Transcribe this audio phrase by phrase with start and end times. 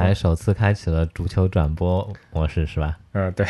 [0.00, 2.98] 本台首次开启了足球转播模式，是吧？
[3.12, 3.46] 嗯，对，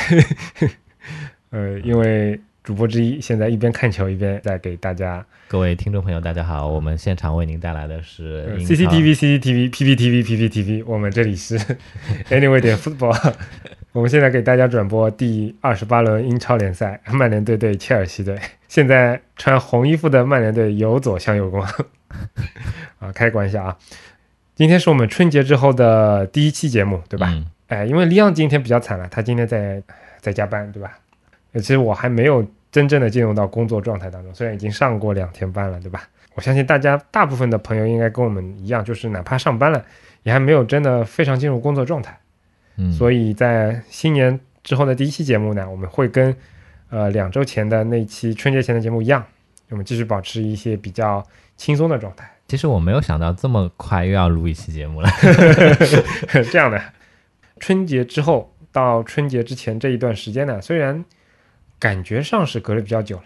[1.50, 11.58] 呃，因为主播之一现在一边看球一边在给大家各位听众朋友，大家好，我们现场为您带来的是呃 CCTV、CCTV、PPTV、PPTV，我们这里是
[12.28, 13.34] Anyway 点 Football，
[13.92, 18.38] 我们现在给大家转播第二十八轮英超联赛，曼联队对切尔西队。
[18.68, 21.60] 现在穿红衣服的曼联队由左向右攻，
[23.00, 23.76] 啊，开个玩笑啊。
[24.60, 27.28] 今天是我们春节之后的第一期节目，对吧？
[27.30, 29.82] 嗯哎，因为利昂今天比较惨了，他今天在
[30.20, 30.98] 在加班，对吧？
[31.52, 36.06] 呃其实我还没有真正的进入到工作状态当中，虽然已经上过两天班了，对吧？
[36.34, 39.82] 我相信大家大部分的朋友应该跟我们一样，就是哪怕上班了，
[40.24, 42.18] 也还没有真的非常进入工作状态。
[42.76, 46.36] 嗯，所以在新年之后的第一期节目呢，我们会跟
[46.90, 49.24] 呃两周前的那期春节前的节目一样，
[49.70, 52.30] 我们继续保持一些比较轻松的状态。
[52.50, 55.08] 其实我没有想到这么快又要录一期节目了。
[56.50, 56.82] 这样的，
[57.60, 61.04] 春节之后到春节之前这一段时间呢，虽然
[61.78, 63.22] 感觉上是隔得比较久了，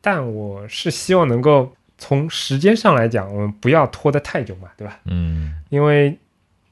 [0.00, 4.98] 但我是希望能够从时间上来讲，我们不要拖得太久嘛，对吧？
[5.04, 6.18] 嗯因为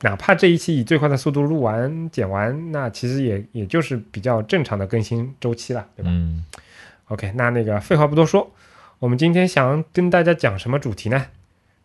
[0.01, 6.11] 哪怕这一期以最快的速度录完剪完，那其实也也就是比较正常的更新周期了，对吧？
[6.11, 6.47] 嗯
[7.09, 8.51] OK，那那个废话不多说，
[9.01, 11.27] 我们今天想跟大家讲什么主题呢？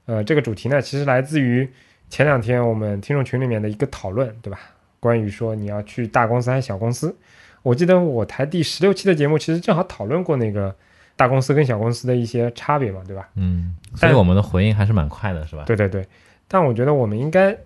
[0.06, 1.68] 呃，这个主题呢，其实来自于
[2.10, 4.60] 前两天我们听众群里面的一个讨论，对吧？
[5.00, 7.16] 关于说你要去大公司还是小公司。
[7.62, 10.76] 我记得我台第十六期的节目，其实正好讨论过那个
[11.16, 13.28] 大公司跟小公司的一些差别嘛，对吧？
[13.36, 15.64] 嗯，所以我们的回应还是蛮快的，是吧？
[15.66, 16.06] 对对对，
[16.48, 17.58] 但我觉得我们应该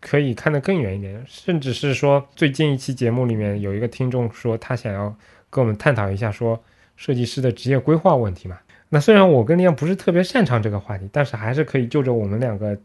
[0.00, 5.14] 可以看得更远一点，甚至是说最近一期节目里面有一个听众说他想要
[5.50, 6.60] 跟我们探讨一下说
[6.96, 8.58] 设计师的职业规划问题嘛。
[8.94, 12.78] 那虽然我跟利昂不是特别擅长这个话题，但是还是可以就着我们两个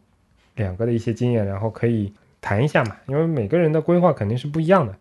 [0.56, 2.12] 两个的一些经验，然后可以
[2.42, 2.98] 谈一下嘛。
[3.06, 4.96] 因为每个人的规划肯定是不一样的，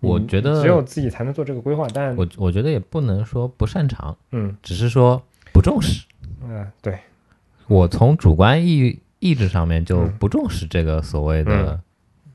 [0.00, 1.86] 我觉得只有自己才能做这个规划。
[1.94, 6.04] 但我我觉得也不能说不擅长，嗯只是说不重视。
[6.44, 6.98] 嗯、对，
[7.66, 11.80] 我从主观意意志上面就嗯不重视这个所谓的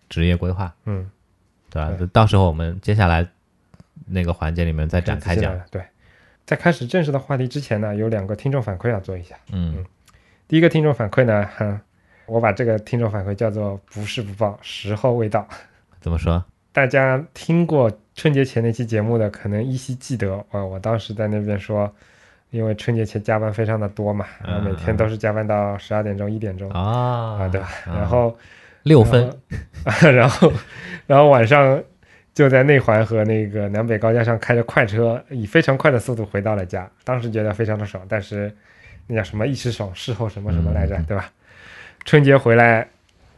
[0.10, 1.08] 职业规划，嗯，
[1.70, 1.92] 对吧？
[1.96, 3.28] 对到时候我们接下来
[4.08, 5.56] 那个环节里面再展开讲。
[5.70, 5.84] 对，
[6.46, 9.36] 在开始正式的话题之前呢，有两个听众反馈要做一下。
[9.52, 9.84] 嗯
[10.48, 11.80] 第一个听众反馈呢，哼，
[12.28, 15.48] 我把这个听众反馈叫做“不是不报，时候未到
[16.00, 16.44] 怎么说？”。
[16.72, 21.92] 大家听过春节前那期节目的，可能依稀记得，呃，我当时在那边说，
[22.52, 27.68] 因为春节前加班非常的多嘛，然后每天都是加班到十二点钟、一点钟啊啊，对吧？
[27.88, 28.38] 啊然后
[28.84, 29.36] 六分，
[29.84, 30.52] 然，然后，
[31.08, 31.82] 然后晚上
[32.36, 36.88] 就在内环和那个南北高架上开着快车，以非常快的速度回到了家。
[37.04, 38.54] 当时觉得非常的爽，但是
[39.08, 41.32] 那叫什么一时爽，事后什么什么来着，嗯对吧？
[42.04, 42.86] 春节回来，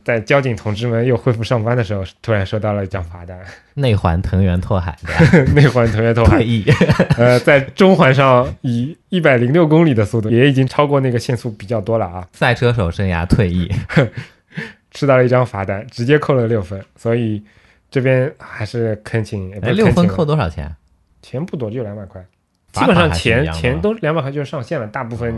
[0.03, 3.39] 在交警同志们又恢复上班的时候，突然收到了一张罚单，
[3.75, 4.97] 内环藤原拓海
[5.53, 6.65] 内环藤原拓海退役。
[7.17, 12.27] 呃，在中环上以一百零六公里的速度，也已经超过那个限速比较多了啊。
[12.33, 13.71] 赛车手生涯退役。
[14.89, 17.43] 吃到了一张罚单，直接扣了六分，所以
[17.89, 20.75] 这边还是恳请，哎，六分扣多少钱？
[21.21, 22.23] 钱不多，就两百块，
[22.71, 25.33] 基本上钱钱都两百块就是上限了，大部分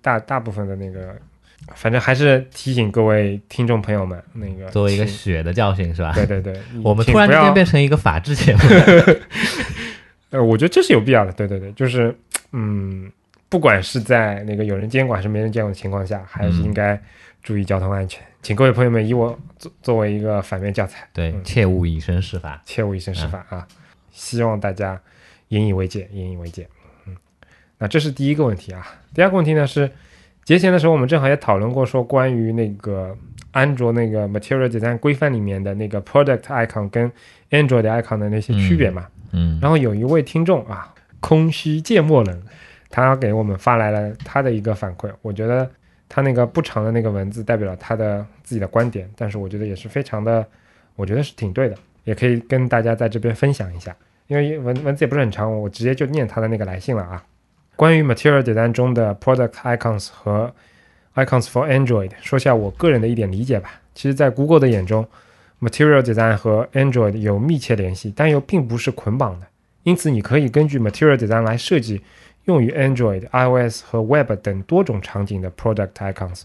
[0.00, 1.14] 大大部分的那个，
[1.74, 6.12] 反正还是提醒各位听众朋友们，那个作为一个血的教训是吧？
[6.14, 8.60] 对对对，我们突然间变成一个法制节目，
[10.30, 12.14] 呃，我觉得这是有必要的，对对对，就是
[12.52, 13.10] 嗯，
[13.48, 16.64] 不管是在那个有人监管还是没人监管的情况下，还是嗯。
[16.64, 17.00] 应该
[17.42, 22.60] 注意交通安全，请各位朋友们以我作作为一个反面教材，对，嗯切勿以身试法。
[22.64, 23.66] 切勿以身试法啊！
[24.10, 25.00] 希望大家
[25.48, 26.66] 引以为戒，引以为戒。
[27.06, 27.16] 嗯，
[27.78, 28.84] 那这是第一个问题啊。
[29.14, 29.88] 第二个问题呢是，
[30.44, 33.16] 节前的时候我们正好也讨论过，说关于那个
[33.52, 37.12] 安卓那个 Material Design 规范里面的那个 Product Icon 跟
[37.50, 39.06] Android Icon 的那些区别嘛。
[39.30, 42.42] 嗯然后有一位听众啊，空虚芥末冷，
[42.90, 45.08] 他给我们发来了他的一个反馈。
[45.22, 45.70] 我觉得
[46.14, 50.46] 他那个不长的那个文字代表了他的自己的观点，但是我觉得也是非常的，
[50.94, 53.96] 我觉得是挺对的，也可以跟大家在这边分享一下。
[54.26, 57.24] 因为文文字也不是很长，我直接就念他的那个来信了啊。
[57.76, 60.54] 关于 Material Design 中的 Product Icons 和
[61.14, 63.80] Icons for Android，说下我个人的一点理解吧。
[63.94, 65.08] 其实，在 Google 的眼中
[65.62, 69.46] ，Material Design 和 Android 有密切联系，但又并不是捆绑的。
[69.84, 72.02] 因此，你可以根据 Material Design 来设计
[72.44, 76.42] 用于 Android、iOS 和 Web 等多种场景的 Product Icons。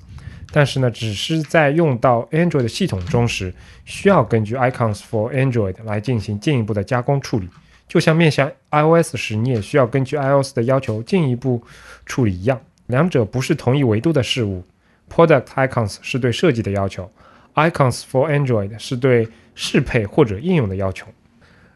[0.52, 3.54] 但是呢，只是在用到 Android 系统中时，
[3.86, 7.50] 需要根据 Icons for Android 来进行进一步的加工处理。
[7.88, 11.62] 就像面向 iOS 时，你也需要根据 iOS 的要求进一步
[12.06, 14.64] 处理一样，两者不是同一维度的事物。
[15.10, 17.10] Product Icons 是对设计的要求
[17.56, 21.08] icons for Android 是对适配或者应用的要求。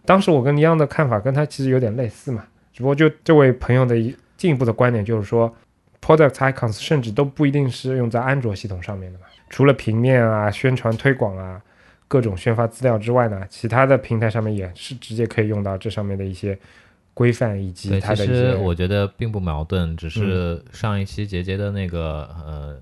[0.06, 2.44] 当时我跟尼昂的看法跟他其实有点类似嘛，
[2.82, 5.56] 只不过就这位朋友的一进一步的观点就是说
[6.02, 9.26] ，product icons 甚至都不一定是用在安卓系统上面的嘛。
[9.52, 11.62] 除了平面啊、宣传推广啊、
[12.08, 16.58] 各种宣发资料之外呢，其他的平台上面也是直接可以用到这上面的一些
[17.14, 18.56] 规范以及，它的一其实些。
[18.56, 22.82] 我觉得并不矛盾，只是上一期杰杰的那个呃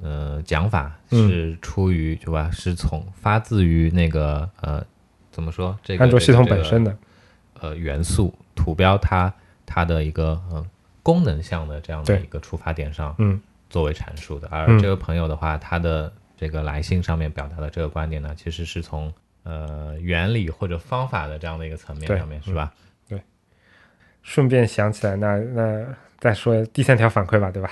[0.00, 2.48] 呃讲法嗯是出于对吧？
[2.52, 4.80] 是从发自于那个呃
[5.32, 6.96] 怎么说这个安卓系统本身的，
[7.60, 9.32] 呃元素图标它
[9.64, 10.64] 它的一个呃
[11.02, 13.40] 功能项的这样的一个出发点上嗯
[13.70, 19.12] 作为阐述的，而嗯这位朋友的话，他的这个来信上面表达的这个观点呢，其实是从
[19.44, 22.72] 呃原理或者方法的这样的一个层面上面，是吧？
[23.08, 23.22] 对
[24.22, 25.86] 顺便想起来，那那
[26.18, 27.70] 再说第三条反馈吧，对吧？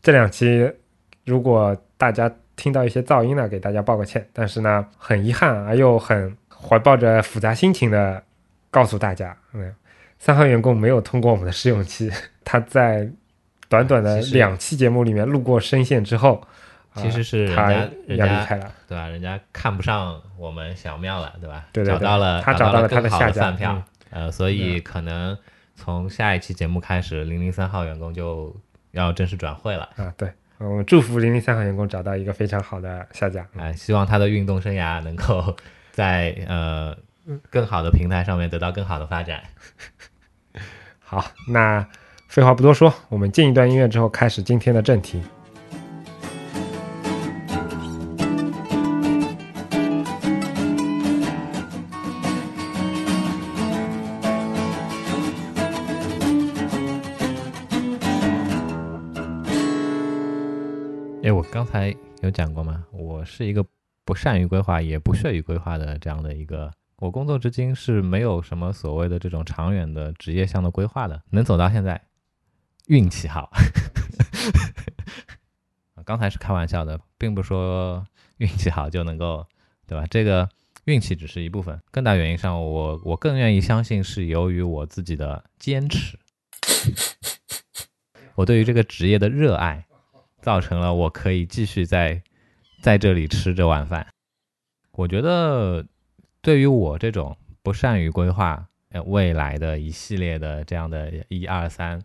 [0.00, 0.72] 这两期
[1.24, 4.26] 如果大家听到一些噪音呢，给大家道个歉。
[4.32, 8.22] 但是呢，很遗憾而又很怀抱着复杂心情的
[8.70, 9.74] 告诉大家，嗯，
[10.20, 12.08] 三号员工没有通过我们的试用期，
[12.44, 13.10] 他在
[13.68, 16.34] 短短的两期节目里面路过声线之后，
[16.92, 18.72] 啊其实是人他家人家要离开了。
[18.86, 19.08] 对吧？
[19.08, 21.66] 人家看不上我们小妙了，对吧？
[21.72, 25.36] 对对对找到了他找到了他的下家的饭票，嗯呃，所以可能
[25.74, 28.54] 从下一期节目开始，零零三号员工就
[28.90, 29.88] 要正式转会了。
[29.96, 33.46] 啊，对，我们祝福零零三号员工找到一个非常好的下家。
[33.54, 35.56] 嗯哎、希望他的运动生涯能够
[35.92, 36.94] 在呃
[37.48, 39.42] 更好的平台上面得到更好的发展。
[41.10, 41.84] 好，那
[42.28, 45.20] 废话不多说，我们进一段音乐之后开始今天的正题。
[61.24, 61.92] 哎，我刚才
[62.22, 62.84] 有讲过吗？
[62.92, 63.66] 我是一个
[64.04, 66.70] 不善于规划，也不屑于规划的这样的一个。
[67.00, 72.00] 我工作至今是没有什么所谓的这种长远的职业项的规划的，能走到现在，
[72.88, 73.50] 运气好。
[76.04, 78.06] 刚才是开玩笑的，并不说
[78.36, 79.46] 运气好就能够，
[79.86, 80.06] 对吧？
[80.10, 80.46] 这个
[80.84, 86.18] 运气只是一部分，更大原因上，我我更愿意相信是由于我自己的坚持，
[88.34, 89.86] 我对于这个职业的热爱。
[90.42, 92.22] 造成了我可以继续在
[92.80, 94.06] 在这里吃这碗饭。
[94.92, 95.84] 我觉得
[96.42, 102.00] 对于我这种不善于规划呃未来的一系列的这样的一二三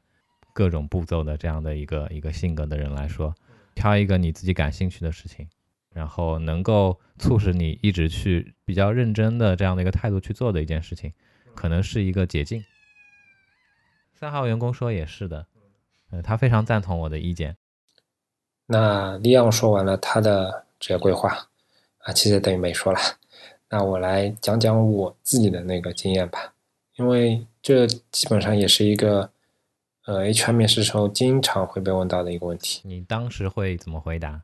[0.53, 3.33] 各种步骤的这样的一个一个性格的人来说，
[3.73, 5.47] 挑一个你自己感兴趣的事情，
[5.93, 11.13] 然后能够促使你一直去比较认真的这样的一个态度去做的一件事情，
[11.55, 12.63] 可能是一个捷径。
[14.13, 15.47] 三号员工说也是的，
[16.11, 17.55] 呃，他非常赞同我的意见。
[18.65, 21.49] 那利昂说完了他的职业规划
[21.99, 22.99] 啊，其实等于没说了。
[23.69, 26.53] 那我来讲讲我自己的那个经验吧，
[26.95, 29.29] 因为这基本上也是一个
[30.05, 32.81] 呃 HR 面试时候经常会被问到的一个问题。
[32.83, 34.43] 你当时会怎么回答？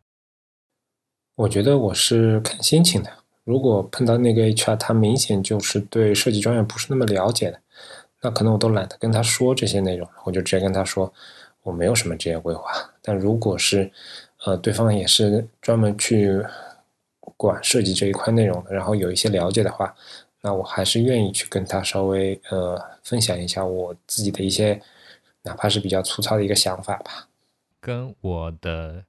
[1.36, 3.12] 我觉得我是看心情的。
[3.44, 7.60] 如果碰到那个 HR，他明显就是对设计专业不是那么了解的，
[8.22, 11.12] 那可能我都懒得跟他说这些内容，我就直接跟他说
[11.63, 12.72] 我没有什么职业规划。
[13.01, 13.92] 但如果是
[14.46, 16.44] 呃对方也是专门去
[17.50, 19.93] 管设计这一块内容的，然后有一些了解的话，
[20.41, 24.79] 那我还是愿意去跟他稍微呃分享一下我自己的一些
[25.43, 27.27] 哪怕是比较粗糙的一个想法吧。
[27.79, 29.03] 跟我的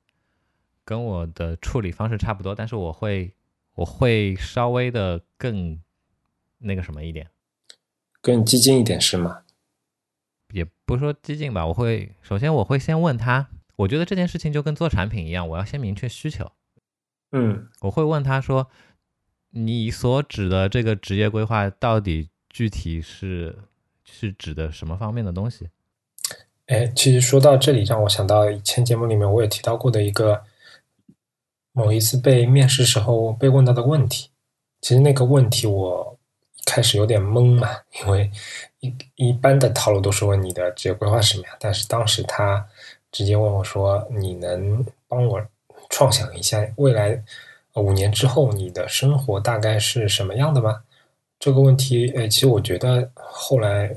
[0.84, 3.34] 跟我的处理方式差不多，但是我会
[3.74, 5.80] 我会稍微的更
[6.58, 7.28] 那个什么一点，
[8.20, 9.42] 更激进一点是吗？
[10.52, 16.52] 也不是说激进吧，我会首先我会先问他，我觉得这件事情就跟做产品一样，我要先明确需求，
[17.32, 18.68] 嗯我会问他说，
[19.50, 23.58] 你所指的这个职业规划到底具体是
[24.04, 25.68] 是指的什么方面的东西？
[26.66, 30.42] 哎，其实说到这里，让我想到以前节目里面我也提到过的一个
[31.72, 34.30] 某一次被面试时候被问到的问题。
[34.80, 36.18] 其实那个问题我
[36.54, 37.68] 一开始有点懵嘛，
[38.00, 38.30] 因为
[38.80, 42.66] 一一般的套路都是问你的职业规划是什么呀，但是当时他
[43.10, 45.44] 直接问我说：“你能帮我
[45.92, 47.22] 创想一下未来
[47.74, 50.82] 五年之后你的生活大概是什么样的吗？”
[51.38, 53.94] 这个问题，哎，其实我觉得后来。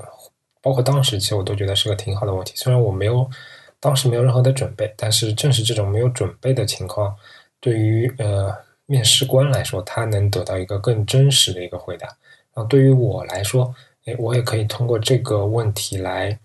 [0.62, 2.52] 包括当时，其实我都觉得是个挺好的问题。
[2.56, 3.30] 虽然我没有
[3.78, 7.14] 当时没有任何的准备，但是正是这种没有准备的情况，
[7.60, 8.52] 对于呃
[8.86, 12.08] 面试官来说，他能得到一个更真实的一个回答。
[12.52, 13.72] 然后对于我来说，
[14.06, 16.36] 哎，我也可以通过这个问题来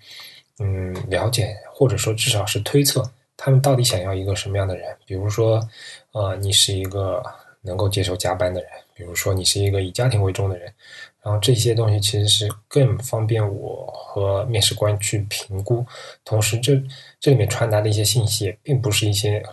[0.60, 3.02] 嗯了解，或者说至少是推测
[3.44, 4.96] 他们到底想要一个什么样的人。
[5.04, 5.60] 比如说，
[6.12, 7.24] 呃，你是一个
[7.62, 10.72] 能够接受加班的人，比如说你是一个以家庭为重的人，
[11.24, 15.84] 然后这些东西其实是更方便我和面试官去评估。
[16.24, 16.80] 同时，这
[17.20, 19.44] 这里面传达的一些信息也，并不是一些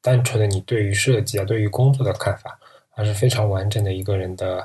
[0.00, 2.56] 单纯的你对于设计啊、对于工作的看法，
[2.94, 4.64] 而是非常完整的一个人的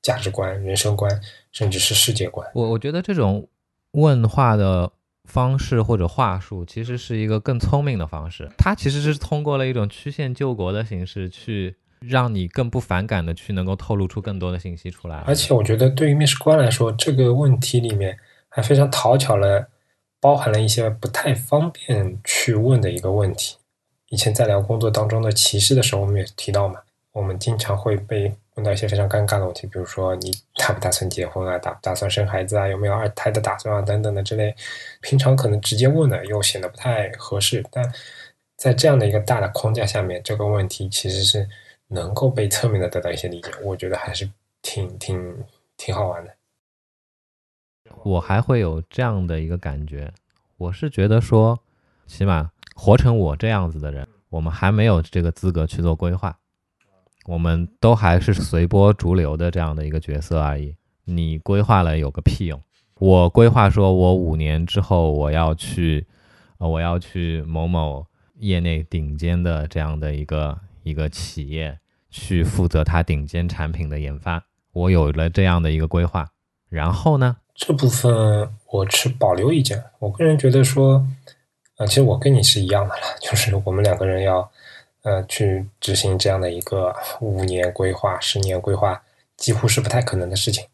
[0.00, 1.20] 价值观、人生观，
[1.52, 2.50] 甚至是世界观。
[2.54, 3.46] 我我觉得这种
[3.90, 4.90] 问话的。
[5.24, 15.16] 方式或者话术其实是一个更聪明的方式，它其实是通过了一种曲线救国的形式，去让你更不反感的去能够透露出更多的信息出来。
[15.26, 19.68] 而且我觉得对于面试官来说，这个问题里面还非常讨巧了，
[20.20, 23.56] 包含了一些不太方便去问的一个问题。
[24.10, 26.80] 以前在聊工作当中的歧视的时候，我们也提到嘛，
[27.12, 28.34] 我们经常会被。
[28.54, 34.54] 问到一些非常尴尬的问题，比如说你打不打算结婚啊，打不打算生孩子啊，有没有二胎的打算啊，等等的之类，
[35.00, 37.92] 平常可能直接问的又显得不太合适，但
[38.56, 41.48] 在这样的一个大的框架下面，这个问题其实是
[41.88, 44.30] 能够被侧面的得到一些理解，我觉得还是
[44.62, 45.44] 挺挺
[45.76, 46.32] 挺好玩的。
[48.04, 50.12] 我还会有这样的一个感觉，
[50.56, 51.58] 我是觉得说，
[52.06, 56.38] 起码活成我这样子的人，我们还没有这个资格去做规划。
[57.26, 60.74] 我们都还是随波逐流的这样的一个角色而已。
[61.04, 62.60] 你规划了有个屁用？
[62.98, 66.06] 我规划说，我五年之后我要去，
[66.58, 68.06] 呃，我要去某某
[68.38, 71.78] 业内顶尖的这样的一个一个企业
[72.10, 74.44] 去负责它顶尖产品的研发。
[74.72, 76.28] 我有了这样的一个规划，
[76.68, 77.36] 然后呢？
[77.54, 79.82] 这部分我持保留意见。
[79.98, 81.06] 我个人觉得说，
[81.76, 84.50] 啊，其实我跟你是一样的了，就是我们两个人要。
[85.04, 89.00] 呃，去执行这样的一个五年规划、十年规划，
[89.36, 90.66] 几乎是不太可能的事情。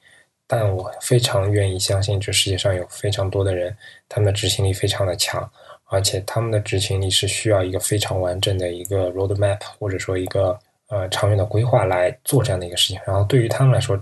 [0.46, 3.76] 但我非常愿意相信，这世界上有非常多的人，
[4.08, 5.48] 他们的执行力非常的强，
[5.84, 10.58] 而且他们的执行力是需要一个非常完整的一个 roadmap，或者说一个
[10.88, 13.00] 呃长远的规划来做这样的一个事情。
[13.06, 14.00] 然后对于他们来说，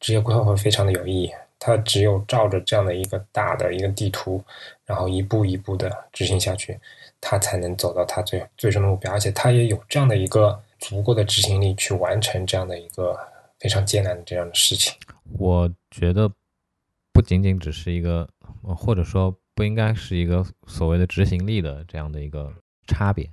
[0.00, 1.30] 职业规划会非常的有意义。
[1.58, 4.42] 他只有照着这样的一个大的一个地图，
[4.84, 6.78] 然后一步一步的执行下去。
[7.20, 13.18] 他才能走到他最最终的目标，而且他也有这样的一个足够的执行力去完成这样的一个
[13.58, 14.94] 非常艰难的这样的事情。
[15.38, 16.30] 我觉得
[17.12, 18.28] 不仅仅只是一个，
[18.76, 22.52] 或者说不应该是一个所谓的执行力的这样的一个
[22.86, 23.28] 差别。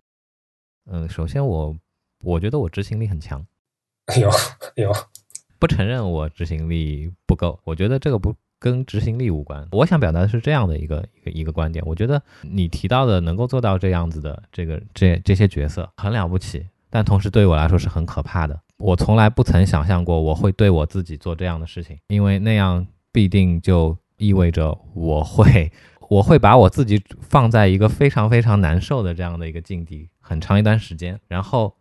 [0.90, 1.76] 嗯，首先我
[2.24, 3.46] 我觉得我执行力很强，
[4.20, 4.30] 有
[4.76, 4.92] 有，
[5.60, 8.34] 不承认我执行力不够，我觉得这个不。
[8.64, 9.68] 跟执行力无关。
[9.74, 11.84] 我想表达的是这样的一个一个一个观点。
[11.86, 18.58] 我觉得你提到的能够做到这样子的这个这这些角色很了不起，但同时对我来说是很可怕的。
[18.78, 25.70] 我从来不曾想象过我会对我自己做这样的事情，因为那样必定就意味着我会
[26.10, 31.20] 我会把我自己放在一个非常非常难受的这样的一个境地很长一段时间。
[31.28, 31.76] 然后，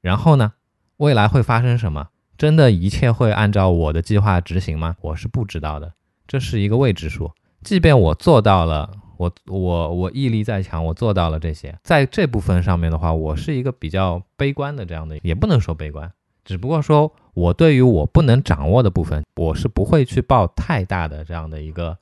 [0.00, 0.54] 然后呢？
[0.96, 2.08] 未来会发生什么？
[2.36, 4.96] 真的一切会按照我的计划执行吗？
[5.00, 5.92] 我是不知道的。
[6.28, 7.32] 这是一个未知数。
[7.64, 16.12] 即便我做到了，我我我毅力再强，我做到了这些，在这部分上面的话，我是一个比较悲观的这样的，也不能说悲观，
[16.44, 21.98] 只不过说我对于我不能掌握的部分，我是不会去抱太大的这样的一个，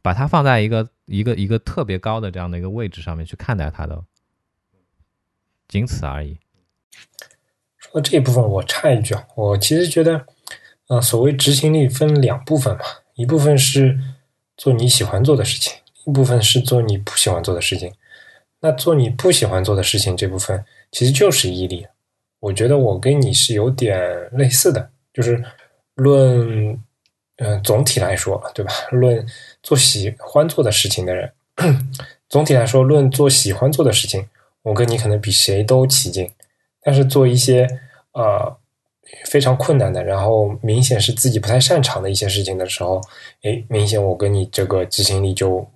[0.00, 4.02] 把它放在一个一个一个特别高的这样的一个位置上面去看待它的，
[5.68, 6.38] 仅此而已。
[7.76, 10.24] 说到这一部分，我插一句啊，我其实觉得，
[10.88, 12.84] 呃，所谓执行力分两部分嘛。
[13.14, 13.98] 一部分是
[14.56, 15.72] 做你喜欢做的事情，
[16.04, 17.92] 一部分是做你不喜欢做的事情。
[18.60, 21.86] 那做你不喜欢做的事情这部分，其实就是毅力。
[22.40, 24.00] 我觉得我跟你是有点
[24.32, 25.42] 类似的，就是
[25.94, 26.78] 论
[27.36, 28.72] 嗯总体来说，对吧？
[28.90, 29.24] 论
[29.62, 31.32] 做喜欢做的事情的人，
[32.28, 34.28] 总体来说，论做喜欢做的事情，
[34.62, 36.30] 我跟你可能比谁都起劲。
[36.82, 37.68] 但是做一些
[38.12, 38.56] 呃。
[39.26, 43.00] 非常困难的，然后明显是自己不太擅长的一些事情的时候，
[43.42, 45.66] 哎，明显我跟你这个执行力就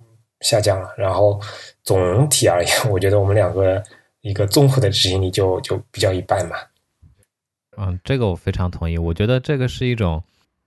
[0.41, 0.89] 下降了。
[0.97, 1.39] 然后
[1.83, 3.81] 总体而言，我觉得我们两个
[4.21, 6.57] 一个综合的执行力就就比较一般嘛。
[7.77, 8.97] 嗯，这个我非常同意。
[8.97, 10.21] 我觉得这个是一种，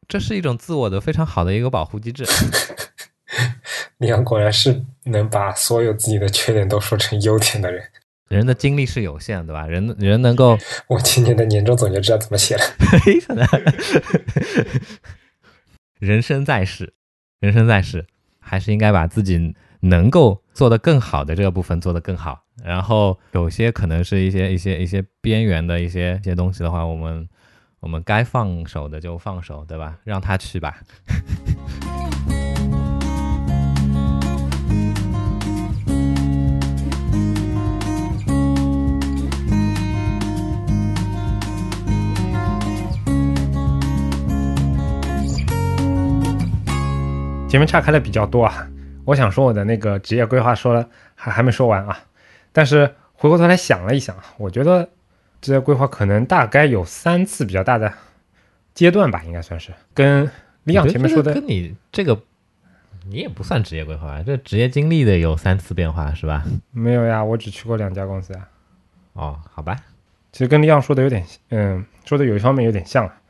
[0.09, 2.25] 这是一种自我的非常好的一个保护机制。
[3.99, 7.85] 李阳果然是能把所有自己的缺点都说成优点的人。
[8.32, 9.66] 人的精力是有限，对吧？
[9.66, 10.58] 人人能够，
[10.88, 12.62] 我今年的年终总结知道怎么写了。
[16.00, 16.94] 人生在世，
[17.40, 18.06] 人生在世，
[18.40, 22.42] 还是应该把自己能够做得更好的这个部分做得更好。
[22.64, 27.28] 然后有些可能是一些一些一些边缘的一些一些东西的话，我们
[27.80, 29.98] 我们该放手的就放手，对吧？
[30.04, 30.78] 让他去吧。
[47.52, 48.66] 前面岔开的比较多啊，
[49.04, 52.04] 我想说我的那个职业规划说了还还没说完啊，
[52.50, 54.88] 但是回过头来想了一想，我觉得
[55.42, 57.92] 职业规划可能大概有三次比较大的
[58.73, 60.30] 阶段吧，应该算是跟
[60.64, 62.18] 李昂前面说的跟你这个，
[63.06, 66.44] 你也不算职业规划，这职业经历的有三次变化是吧？
[66.71, 68.49] 没有呀，我只去过两家公司啊。
[69.12, 69.76] 哦，好吧，
[70.32, 73.21] 其实跟李昂说的有点，嗯，说的有一方面有点像啊。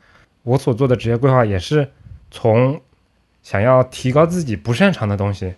[0.45, 1.91] 我所做的职业规划也是
[2.31, 2.81] 从
[3.43, 5.55] 想要提高自己不擅长的东西，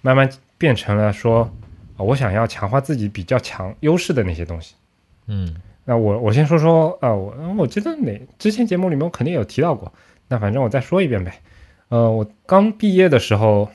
[0.00, 1.50] 慢慢变成了说，
[1.96, 4.74] 啊我想要强化自己比较强优势的那些东西。
[5.26, 9.90] 嗯那我我先说说，呃，我我记得哪之前节目里面我肯定有提到过，
[10.28, 11.40] 那反正我再说一遍呗。
[11.88, 13.70] 呃，我刚毕业的时候，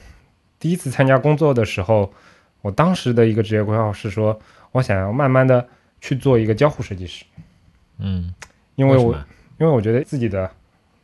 [0.60, 2.14] 第一次参加工作的时候，
[2.62, 4.40] 我当时的一个职业规划是说，
[4.72, 5.68] 我想要慢慢的
[6.02, 7.26] 去做一个交互设计师，
[7.98, 8.32] 嗯，
[8.76, 9.16] 因为我
[9.58, 10.48] 因为我觉得自己的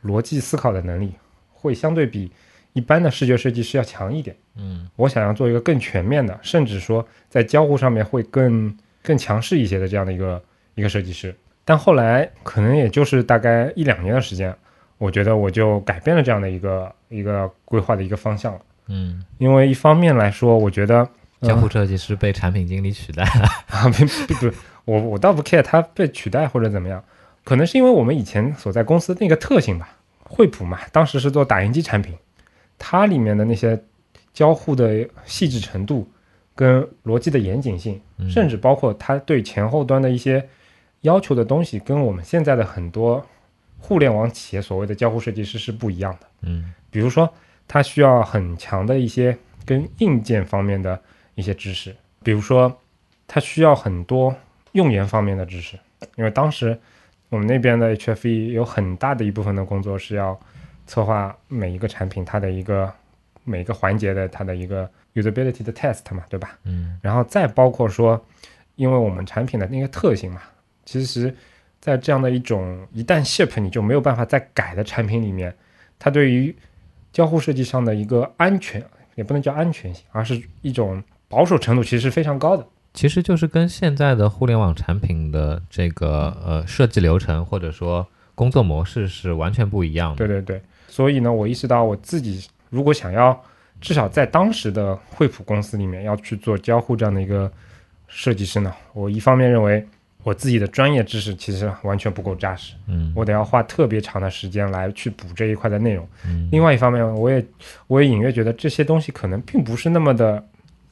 [0.04, 1.12] 逻辑思考的能力
[1.52, 2.30] 会相对比
[2.72, 4.36] 一般的视觉设计师要强一点。
[4.56, 10.42] 嗯我想要做一个更全面的，甚至说在交互上面会更更强势一些的这样的一个
[10.74, 11.34] 一个设计师。
[11.64, 14.54] 但后来可能也就是大概一两年的时间，
[14.98, 18.60] 我觉得我就改变了这样的一个一个规划的一个方向了。
[18.88, 21.08] 嗯，因为一方面来说，我觉得
[21.42, 23.48] 交互设计师被产品经理取代了。
[23.70, 27.02] 啊，并不不，我我倒不 care 他被取代或者怎么样，
[27.44, 29.96] 可能是因为我们以前所在公司那个特性吧。
[30.24, 32.14] 惠普嘛，当时是做打印机产品，
[32.80, 33.80] 它里面的那些
[34.32, 36.10] 交互的细致程度
[36.54, 40.48] 跟逻辑的严谨性，嗯甚至包括它对前后端的一些
[41.02, 43.24] 要求的东西，跟我们现在的很多
[43.78, 46.26] 互联网企业所谓的交互设计师是不一样的。
[46.42, 47.32] 嗯比如说，
[47.68, 51.00] 它需要很强的一些跟硬件方面的
[51.34, 52.74] 一些知识，比如说，
[53.28, 54.34] 它需要很多
[54.72, 55.78] 用研方面的知识，
[56.16, 56.76] 因为当时
[57.28, 60.38] 我们那边的 HFE 有很大的一部分的工作是要
[60.90, 62.92] 策划每一个产品它的一个
[63.44, 66.58] 每个环节的它的一个 usability 的 test 嘛，对吧？
[66.64, 68.20] 嗯然后再包括说，
[68.74, 70.42] 因为我们产品的那个特性嘛，
[70.84, 71.32] 其实，
[71.80, 75.54] 在这样的一种一旦 ship 你就没有办法再改的产品里面，
[75.96, 76.52] 它对于
[77.12, 82.66] 交互设计上的一个安全，也不能叫安全性，而是一种保守程度其实是非常高的。
[82.94, 90.16] 其实就是跟现在的互联网产品的这个呃设计流程或者说工作模式是完全不一样的。
[90.16, 93.40] 对对对，所以呢，我意识到我自己如果想要
[93.80, 97.50] 至少在当时的惠普公司里面要去做交互这样的一个
[98.08, 99.86] 设计师呢，我一方面认为
[100.22, 103.10] 我自己的专业知识其实完全不够扎实，嗯。
[103.16, 106.06] 我得要花特别长的时间来去补这一块的内容。
[106.26, 106.48] 嗯。
[106.52, 107.42] 另外一方面，我也
[107.86, 110.44] 我也隐约觉得这些东西可能并不是那么的，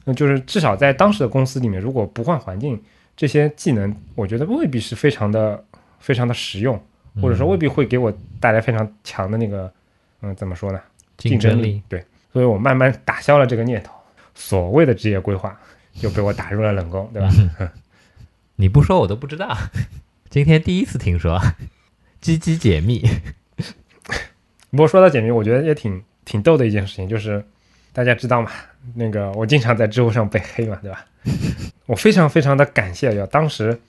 [0.04, 2.80] 呃就是至少在当时的公司里面，如果不换环境，
[3.14, 5.62] 这些技能我觉得未必是非常的
[5.98, 6.80] 非常的实用，
[7.20, 9.70] 或者说未必会给我带来非常强的那个，
[10.22, 10.80] 嗯，怎么说呢？
[11.16, 11.82] 竞争力。
[11.88, 13.92] 对，所以我慢慢打消了这个念头，
[14.34, 15.58] 所谓的职业规划
[15.94, 17.28] 就被我打入了冷宫，对吧？
[18.56, 19.56] 你不说我都不知道，
[20.28, 21.40] 今天第一次听说，
[22.20, 23.08] 鸡鸡解密。
[24.70, 27.44] 不过说到解密，我觉得也挺挺逗的一件事情，就是
[27.92, 28.50] 大家知道嘛，
[28.94, 31.04] 那个我经常在知乎上被黑嘛，对吧？
[31.86, 33.80] 我非常非常的感谢，就当时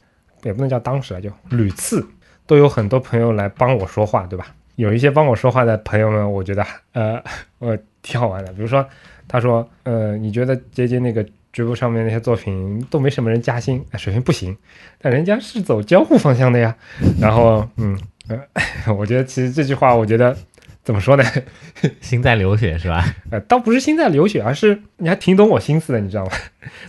[0.44, 2.08] 也不能叫当时啊，就屡次
[2.48, 4.56] 都有很多朋友来帮我说话，对吧？
[4.80, 7.22] 有一些帮我说话的朋友们，我觉得呃
[7.60, 8.88] 我挺好玩的，比如说
[9.28, 14.56] 他说呃你觉得杰杰那个直播上面那些作品都没什么人加薪，哎水平不行，
[15.02, 16.74] 但人家是走交互方向的呀。
[17.20, 18.40] 然后嗯呃，
[18.96, 20.34] 我觉得其实这句话，我觉得
[20.82, 21.24] 怎么说呢？
[22.00, 23.04] 心在流血是吧？
[23.32, 26.32] 呃，倒不是心在流血，而是你还挺懂我心思的，你知道吗？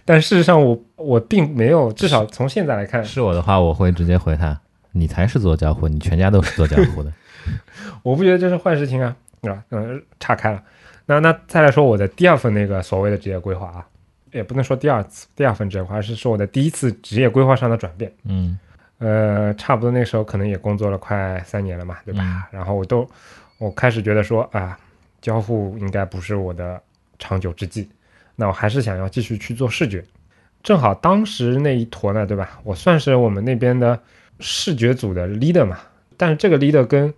[0.05, 4.61] 但事实上我，我并没有，至少从现在来看，是我的话，我会直接回他：
[4.92, 7.12] 你才是做交互，你全家都是做交互的。
[8.03, 9.63] 我不觉得这是坏事情啊，对吧？
[9.71, 10.63] 嗯、岔开了。
[11.07, 13.87] 那那再来说我的第二份那个所谓的职业规划啊，
[14.33, 18.13] 也不能说第二次第二份职业规划，而是说我的第一次职业规划上的转变。
[18.25, 18.59] 嗯
[18.99, 22.47] 呃，差不多那时候可能也工作了快三年了嘛，对吧？
[22.51, 23.09] 然后我都
[23.59, 24.79] 我开始觉得说啊，
[25.23, 26.79] 交互应该不是我的
[27.19, 27.89] 长久之计，
[28.37, 30.05] 那我还是想要继续去做视觉。
[30.63, 32.61] 正好当时那一坨呢，对吧？
[32.63, 33.99] 我算是我们那边的
[34.39, 35.79] 视觉组的 leader 嘛，
[36.19, 37.13] 但是这个 leader 跟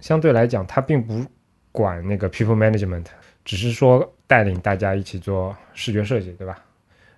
[0.00, 1.24] 相对来讲，他并不
[1.72, 3.04] 管那个 people management，
[3.44, 6.58] 只是说带领大家一起做视觉设计，对吧？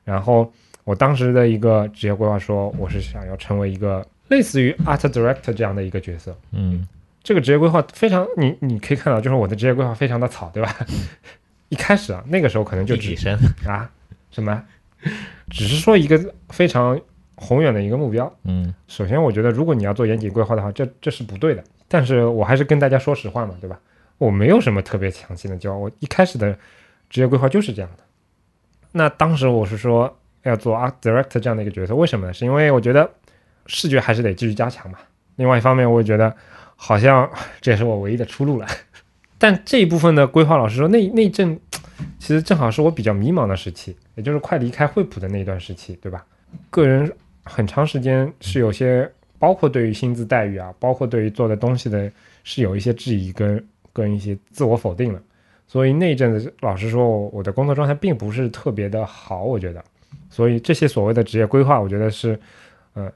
[0.05, 0.53] 然后
[0.85, 6.37] 我当时的一个职业规划说，我是想要成为一个类似于 art director 这样的一个角色。
[6.53, 6.87] 嗯
[7.23, 10.75] 这个职业规划非常，你你可以看到，就是我的职业规划非常的草，对吧？
[11.69, 13.39] 一开始啊，那个时候可能就只一体声。
[13.67, 13.91] 啊
[14.31, 14.65] 什么，
[15.51, 16.99] 只是说一个非常
[17.39, 18.31] 宏远的一个目标。
[18.45, 21.65] 嗯首先，我觉得如果你要做严谨规划的话，这这是不对的。
[21.87, 23.79] 但是我还是跟大家说实话嘛，对吧？
[24.19, 26.57] 我没有什么特别强劲的计划，我一开始的
[27.09, 28.03] 职业规划就是这样的。
[28.93, 32.33] 那当时我是说要做 art director 这样的一个角色，为什么呢？
[32.33, 33.09] 是因为我觉得
[33.67, 34.99] 视觉还是得继续加强嘛。
[35.37, 36.35] 另外一方面，我也觉得
[36.75, 38.67] 好像 这也是我唯一的出路了。
[39.39, 41.59] 但这一部分的规划，老师说，那那阵
[42.19, 46.27] 其实正好是我比较迷茫的时期，也就是快离开惠普的那一段时期，对吧？
[46.71, 47.13] 个人
[47.49, 52.11] 很长时间是有些，包括对于薪资待遇啊，包括对于做的东西的，
[52.45, 55.23] 是有一些质疑跟跟一些自我否定的。
[55.67, 59.83] 所以那一阵子，老实说，我的工作状态并不是特别的好，我觉得。
[60.31, 62.39] 所以这些所谓的职业规划，我觉得是，
[62.95, 63.11] 呃，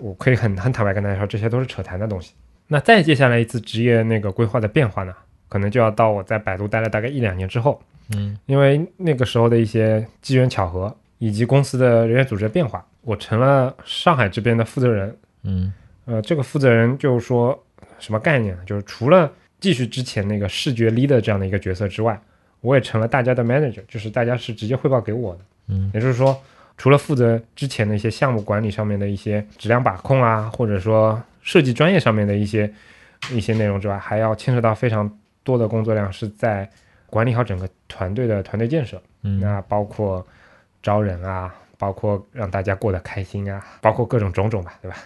[0.00, 2.32] 我可以很很坦白跟大家说，这些都是扯谈的东西。
[2.68, 5.12] 那再接下来一次职业那个规划的变化呢，
[5.48, 7.82] 可能就要到我在百度待了大概一两年之后，
[8.14, 15.16] 嗯因为那个时候的一些机缘巧合，以及公司的人员组织的变化，我成了上海这边的负责人。
[15.42, 15.72] 嗯
[16.04, 17.58] 呃，这个负责人就是说
[17.98, 18.62] 什么概念呢？
[18.66, 22.20] 就是除了继续之前那个视觉 leader 这样的一个角色之外，
[22.60, 25.40] 我也成了大家的 manager，就是大家是直接汇报给我的。
[25.68, 26.36] 嗯也就是说，
[26.76, 32.72] 除了负责之前的一些项目管理上面的一些质量把控啊，或者说设计专业上面的一些
[33.30, 35.10] 一些内容之外，还要牵扯到非常
[35.44, 36.68] 多的工作量，是在
[37.06, 39.00] 管理好整个团队的团队建设。
[39.22, 40.26] 嗯那包括
[40.82, 44.98] 招人啊，包括让大家过得开心啊，包括各种种种吧，对吧？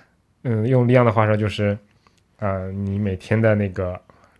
[0.43, 1.79] 嗯，用利昂的话说就是，
[2.39, 3.99] 呃，你每天的那个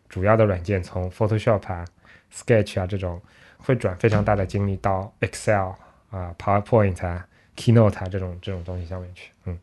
[0.09, 1.85] 主要的软件从 Photoshop 啊、
[2.33, 3.23] Sketch 啊这种，
[3.57, 5.71] 会转非常大的精力到 Excel
[6.11, 7.25] 啊、PowerPoint 啊、
[7.57, 9.31] Keynote 啊这种这种东西上面去。
[9.45, 9.57] 嗯，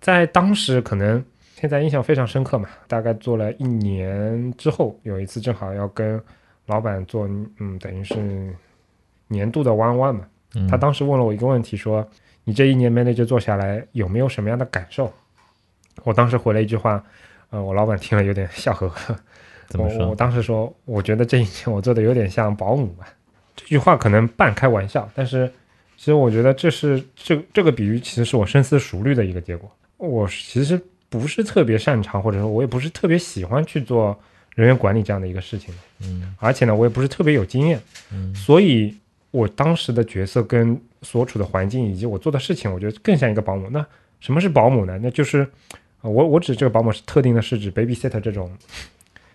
[0.00, 1.22] 在当时可能
[1.56, 6.22] 现在印象非常深刻嘛，大概做了一年之后，有一次正好要跟
[6.66, 7.26] 老板做，
[7.58, 8.54] 嗯，等于是
[9.26, 10.28] 年度的 one on one 嘛。
[10.54, 12.08] 嗯他当时问了我一个问题，说
[12.44, 15.12] ：“你这一年 manager 做下来有没有什么样的感受？”
[16.04, 17.02] 我当时回了一句话，
[17.50, 19.12] 呃，我老板听了有点笑呵呵。
[19.12, 20.14] 我我怎么说？
[20.14, 23.06] 当时说，我觉得这一年我做的有点像保姆吧。
[23.56, 25.50] 这句话可能半开玩笑，但是
[25.96, 29.70] 其实我觉得这是这这个比喻其实是我深思熟虑的一个结果。
[29.96, 34.16] 我其实不是特别擅长，或者说我也不是特别喜欢去做
[34.54, 37.80] 人员管理这样的一个事情，嗯而且呢，我也不是特别有经验。
[38.12, 38.94] 嗯所以
[39.30, 43.68] 我当时的角色跟所处的环境以及我做的事情，我觉得更像一个保姆。
[43.70, 43.84] 那
[44.20, 44.98] 什么是保姆呢？
[45.02, 45.46] 那就是
[46.00, 48.50] 呃我我指这个保姆是特定的是指 babysitter 这种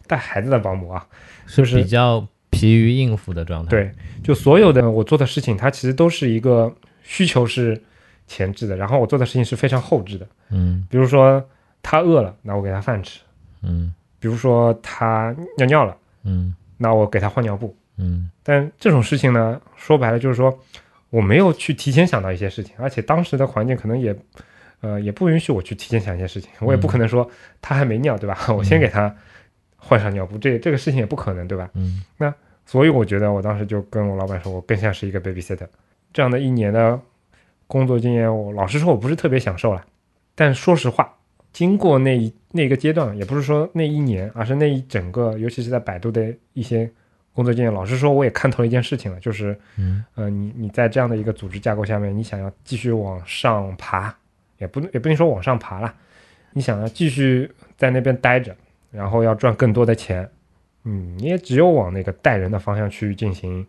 [0.08, 1.06] 带孩子的保姆啊。
[1.46, 3.92] 是就是比较疲于应付的状态。，对，
[4.24, 6.74] 就所有的我做的事情，它其实都是一个
[7.04, 7.82] 需求是
[8.28, 10.28] 前置的，然后我做的事情是非常后置的。
[10.50, 11.44] 嗯比如说
[11.84, 13.20] 他饿了，那我给他饭吃；
[13.62, 17.76] 嗯比如说他尿尿了，嗯那我给他换尿布。
[17.98, 20.58] 嗯但这种事情呢，说白了就是说，
[21.10, 24.16] 我没有去提前想到一些事情，而且当时的环境可能也，
[24.82, 26.50] 呃，也不允许我去提前想一些事情。
[26.60, 27.30] 我也不可能说
[27.62, 28.38] 他还没尿，对吧？
[28.56, 29.14] 我先给他
[29.76, 31.70] 换上尿布，这这个事情也不可能，对吧？
[31.74, 32.34] 嗯那
[32.66, 35.68] 所以我觉得我当时就跟我老板说，我更像是一个 babysitter。
[36.14, 37.00] 这样的一年的
[37.68, 39.84] 工作经验，我老实说，我不是特别享受了。
[40.36, 41.14] 但说实话，
[41.52, 46.90] 经过那一那个阶段，也不是说那一年，而是那一整个，尤其是在百度的一些
[47.34, 50.04] 工作经验，老实说，我也看透了一件事情了，就是，嗯。
[50.16, 54.14] 呃，你你在这样的一个组织架构下面，你想要继续往上爬，
[54.58, 55.94] 也不也不能说往上爬了，
[56.52, 58.56] 你想要继续在那边待着，
[58.92, 60.30] 然后要赚更多的钱，
[60.84, 63.66] 嗯，你也只有往那个带人的方向去进行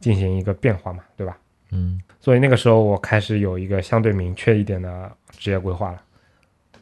[0.00, 1.36] 进行一个变化嘛，对吧？
[1.72, 2.00] 嗯。
[2.18, 6.02] 所以那个时候我开始有一个相对明确一点的职业规划了，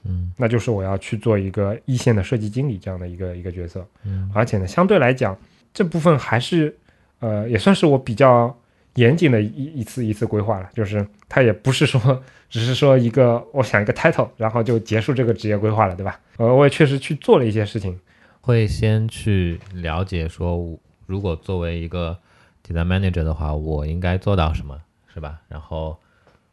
[0.04, 0.32] 嗯。
[0.36, 4.30] 那就是我要去做一个一线的设计经理这样的一个一个角色，嗯。
[4.32, 5.36] 而且呢，相对来讲
[5.74, 6.74] 这部分还是
[7.18, 8.56] 呃也算是我比较
[8.94, 16.20] 严谨的一一次一次规划了，就是它也不是说只是说一个我想一个 title，然后就结束这个职业规划了，对吧？
[16.36, 17.98] 呃，我也确实去做了一些事情，
[18.40, 22.16] 会先去了解说，如果作为一个
[22.64, 24.80] design manager 的话，我应该做到什么，
[25.12, 25.40] 是吧？
[25.48, 25.98] 然后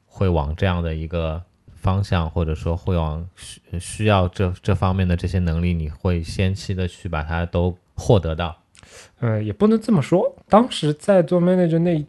[0.08, 1.42] 会往这样的一个
[1.76, 8.58] 方向，或者说会往需需要这这方面的这些能力，你会先期的去把它都获得到。
[9.20, 10.36] 呃，也不能这么说。
[10.50, 12.06] 当时在做 manager 那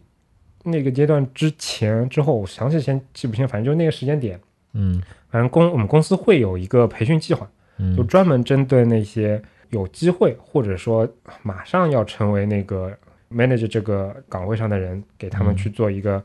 [0.63, 4.39] 那个阶段之前之后，我详细先记不清，反正就那个时间点，
[4.73, 11.07] 嗯反正公我们公司会有一个培训计划，嗯就专门针对那些有机会或者说
[11.41, 12.91] 马上要成为那个
[13.31, 16.23] manager 这个岗位上的人，给他们嗯去做一个、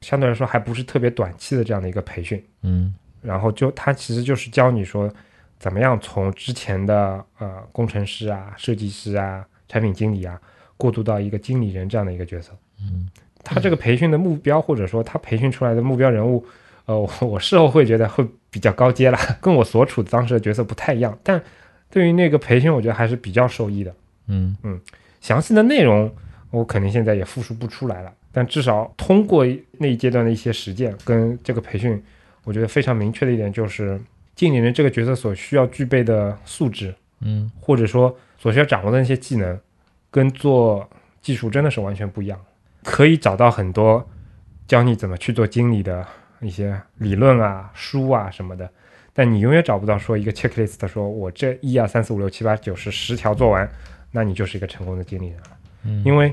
[0.00, 2.42] 相对来说还不是特别短期的这样的一个培训。
[2.62, 5.12] 嗯然后就他其实就是教你说，
[5.58, 10.40] 怎么样从之前的呃工程师啊、设计师啊、产品经理啊，
[10.76, 12.52] 过渡到一个经理人这样的一个角色。
[12.80, 13.08] 嗯
[13.48, 16.44] 他这个培训的目标，或者说他培训出来的目标人物，
[16.86, 21.16] 呃，我 我事后会觉得会比较高阶了， 跟我所处当时的角色不太一样。
[21.22, 21.40] 但
[21.88, 23.94] 对于那个培训，我觉得还是比较受益的。
[24.26, 24.56] 嗯
[25.20, 26.12] 详细的内容
[26.50, 29.46] 我肯定现在也复述不出来了，但至少通过
[29.78, 32.02] 那一阶段的一些实践跟这个培训，
[32.42, 34.00] 我觉得非常明确的一点就是，
[34.34, 39.58] 经理人这个角色所需要具备的素质，嗯或者说所需要掌握的那些技能，
[40.08, 40.88] 跟做
[41.20, 42.40] 技术真的是完全不一样。
[42.84, 44.08] 可以找到很多
[44.68, 46.06] 教你怎么去做经理的
[46.40, 48.70] 一些理论啊、书啊什么的，
[49.12, 53.68] 但你永远找不到说一个 checklist，说我这一二三四五六七八九十十条做完，
[54.12, 55.48] 那你就是一个成功的经理人了。
[55.82, 56.32] 嗯因为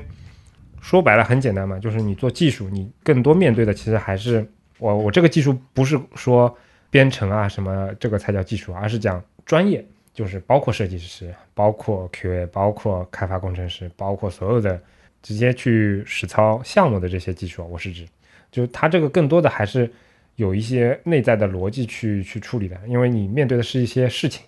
[0.80, 4.48] 说白了很简单嘛，就是你做技术，你更多面对的其实还是
[4.78, 6.56] 我我这个技术不是说
[6.90, 14.80] 编程啊什么这个才叫技术，而是讲专业，就是包括设计师，包括 QA，包括开发工程师，包括所有的
[15.20, 18.06] 直接去实操项目的这些技术，我是指，
[18.50, 19.92] 就是它这个更多的还是
[20.36, 24.44] 有一些内在的逻辑去去处理的，因为你面对的是一些事情。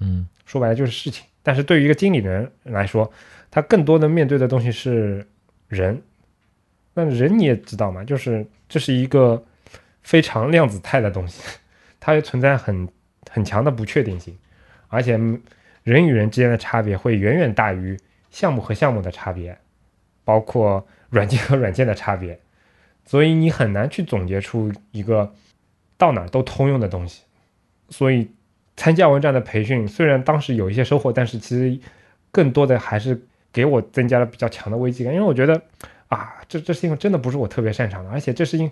[0.00, 1.24] 嗯说白了就是事情。
[1.42, 3.10] 但是对于一个经理人来说，
[3.50, 5.26] 他更多的面对的东西是
[5.68, 6.02] 人。
[6.94, 9.44] 那人你也知道嘛，就是这是一个
[10.02, 11.42] 非常量子态的东西，
[12.00, 12.88] 它也存在很
[13.30, 14.36] 很强的不确定性，
[14.88, 15.12] 而且
[15.82, 17.98] 人与人之间的差别会远远大于
[18.30, 19.56] 项目和项目的差别，
[20.24, 22.38] 包括软件和软件的差别，
[23.04, 25.32] 所以你很难去总结出一个
[25.96, 27.22] 到哪都通用的东西。
[27.88, 28.30] 所以
[28.76, 31.78] 参加完这样的培训，虽然当时有一些收获，但是其实
[32.32, 33.20] 更多的还是
[33.52, 35.62] 给我增加了比较强的危机感，因为我觉得
[36.08, 38.70] 啊，这这事情真的不是我特别擅长的，而且这事情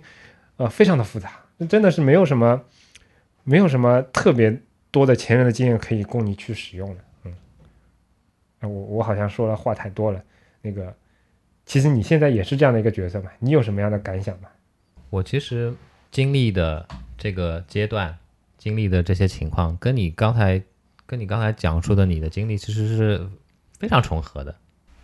[0.57, 2.61] 呃非常的复杂，真的是没有什么
[3.43, 4.61] 没有什么特别
[4.95, 7.03] 多的前人的经验可以供你去使用的。
[7.25, 7.35] 嗯，
[8.61, 10.23] 啊我我好像说了话太多了，
[10.61, 10.95] 那个
[11.65, 14.47] 其实你现在也是这样的一个角色嘛，你有什么样的感想吗？
[15.09, 15.75] 我其实
[16.11, 18.17] 经历的这个阶段，
[18.57, 20.63] 经历的这些情况，跟你刚才
[21.05, 23.27] 跟你刚才讲述的你的经历其实是
[23.77, 24.55] 非常重合的。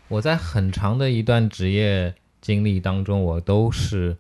[0.08, 4.16] 我在很长的一段职业经历当中，我都是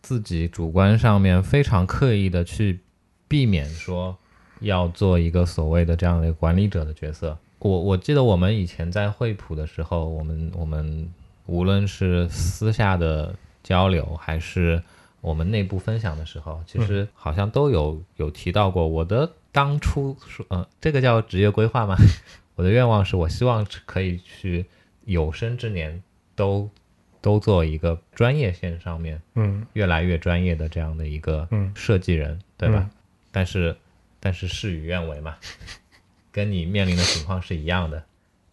[0.00, 2.80] 自己主观上面非常刻意的去
[3.28, 4.18] 避免说
[4.62, 7.36] 要做一个所谓的这样的管理者的角色。
[7.58, 11.08] 我我记得我们以前在惠普的时候，我们我们
[11.46, 14.82] 无论是私下的交流，还是
[15.20, 18.88] 我们内部分享的时候，其实好像都有有提到过。
[18.88, 21.96] 我的当初说，呃，这个叫职业规划吗？
[22.56, 24.66] 我的愿望是我希望可以去
[25.04, 26.02] 有生之年
[26.34, 26.68] 都
[27.20, 32.78] 都做一个专业线上面嗯越来越专业的这样的一个嗯设计人，对吧？
[32.78, 32.90] 嗯
[33.34, 33.74] 但是
[34.24, 35.36] 但是事与愿违嘛，
[36.30, 38.04] 跟你面临的情况是一样的。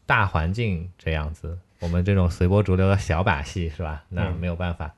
[0.07, 4.03] 大环境这样子，我们这种随波逐流的小把戏是吧？
[4.09, 4.95] 那没有办法，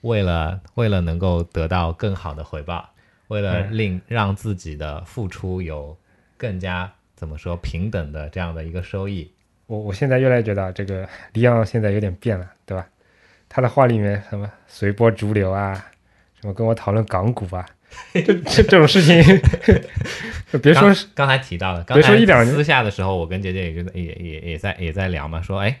[0.00, 2.90] 为了为了能够得到更好的回报，
[3.28, 5.96] 为了令让自己的付出有
[6.36, 9.30] 更加怎么说平等的这样的一个收益，
[9.66, 12.84] 我我现在越来越觉得这个李昂现在有点变了，对吧？
[13.48, 15.72] 他的话里面什么随波逐流啊，
[16.40, 17.64] 什么跟我讨论港股啊，
[18.12, 19.22] 这这这种事情，
[20.62, 25.80] 别说刚是刚才提到的，刚别说才一两年私下的时候，我跟姐姐也就也也也在也在聊嘛，说哎，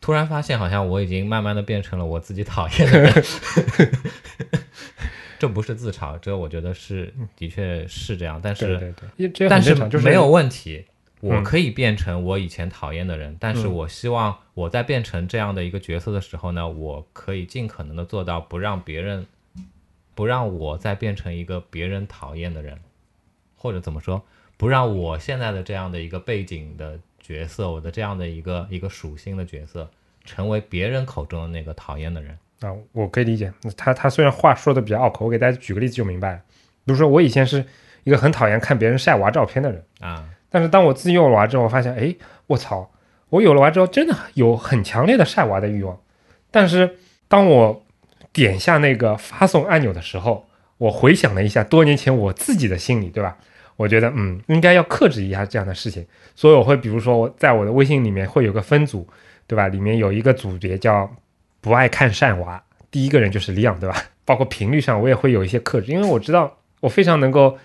[0.00, 3.12] 突然发现好像我已经慢慢的变成了我自己讨厌的人，
[5.38, 8.94] 这不是自嘲，这我觉得是的确是这样，但是
[9.48, 10.84] 但是就是没有问题。
[11.20, 19.24] 我嗯可以变成我以前讨厌的人，但是嗯我希望我在变成这样的一个角色的时候呢，我可以尽可能的做到不让别人，
[20.14, 22.78] 不让我再变成一个别人讨厌的人，
[23.56, 24.22] 或者怎么说，
[24.56, 29.90] 不让我现在的这样的一个背景的角色，我的这样的一个一个属性的角色，
[30.24, 32.38] 成为别人口中的那个讨厌的人。
[32.60, 33.52] 啊，我可以理解。
[33.76, 36.42] 他他虽然话说的比较拗口，我给大家举个例子就明白了。
[36.84, 37.64] 比如说，我以前是
[38.04, 42.14] 一个很讨厌看别人晒娃照片的人，啊，但是当我自己有了娃之后，我发现，哎，
[42.46, 42.90] 我操，
[43.30, 45.98] 我有了娃之后，真的有很强烈的晒娃的欲望。
[46.50, 46.96] 但是
[47.26, 47.83] 当我
[48.34, 53.34] 点下那个发送按钮的时候，我回想了一下多年前我自己的心理，对吧？
[53.76, 56.04] 我觉得，嗯，应该要克制一下这样的事情。
[56.34, 59.08] 所以我会，比如说，我在我的微信里面会有个分组，
[59.46, 59.68] 对吧？
[59.68, 61.10] 里面有一个组别叫
[61.62, 63.96] “不爱看善娃”，第一个人就是李昂，对吧？
[64.24, 67.56] 包括频率上，我也会有一些克制，因为我知道我非常能够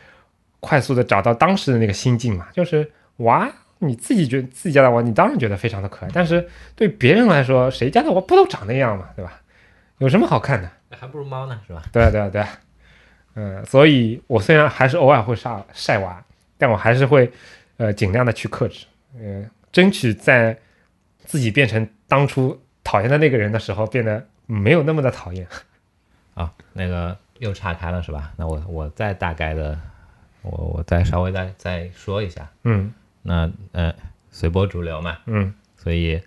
[0.60, 9.40] 快速的找到当时的那个心境嘛，就是娃，你自己觉得自己家的娃，你当然觉得非常的可爱，但是对别人来说，谁家的娃不都长那样嘛，对吧？
[10.00, 10.70] 有什么好看的？
[10.92, 11.84] 还不如猫呢，是吧？
[11.94, 12.50] 对啊，对啊，对啊，
[13.36, 16.24] 嗯，所以我虽然还是偶尔会晒晒娃，
[16.58, 17.32] 但我还是会
[17.78, 18.86] 呃尽量的去克制，
[19.18, 20.58] 呃，争取在
[21.26, 25.48] 自己变成当初讨厌的那个人的时候，变得没有那么的讨厌。
[26.34, 28.34] 啊， 那个又岔开了是吧？
[28.38, 29.78] 那我我再大概的，
[30.42, 32.50] 我我再稍微再再说一下。
[32.64, 33.94] 嗯那呃，
[34.32, 36.22] 随波逐流嘛，嗯所以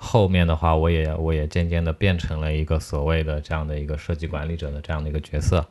[0.00, 5.66] 后面的话，我也我也渐渐的变成了一个所谓的这样的一个设计管理者的这样的一个角色。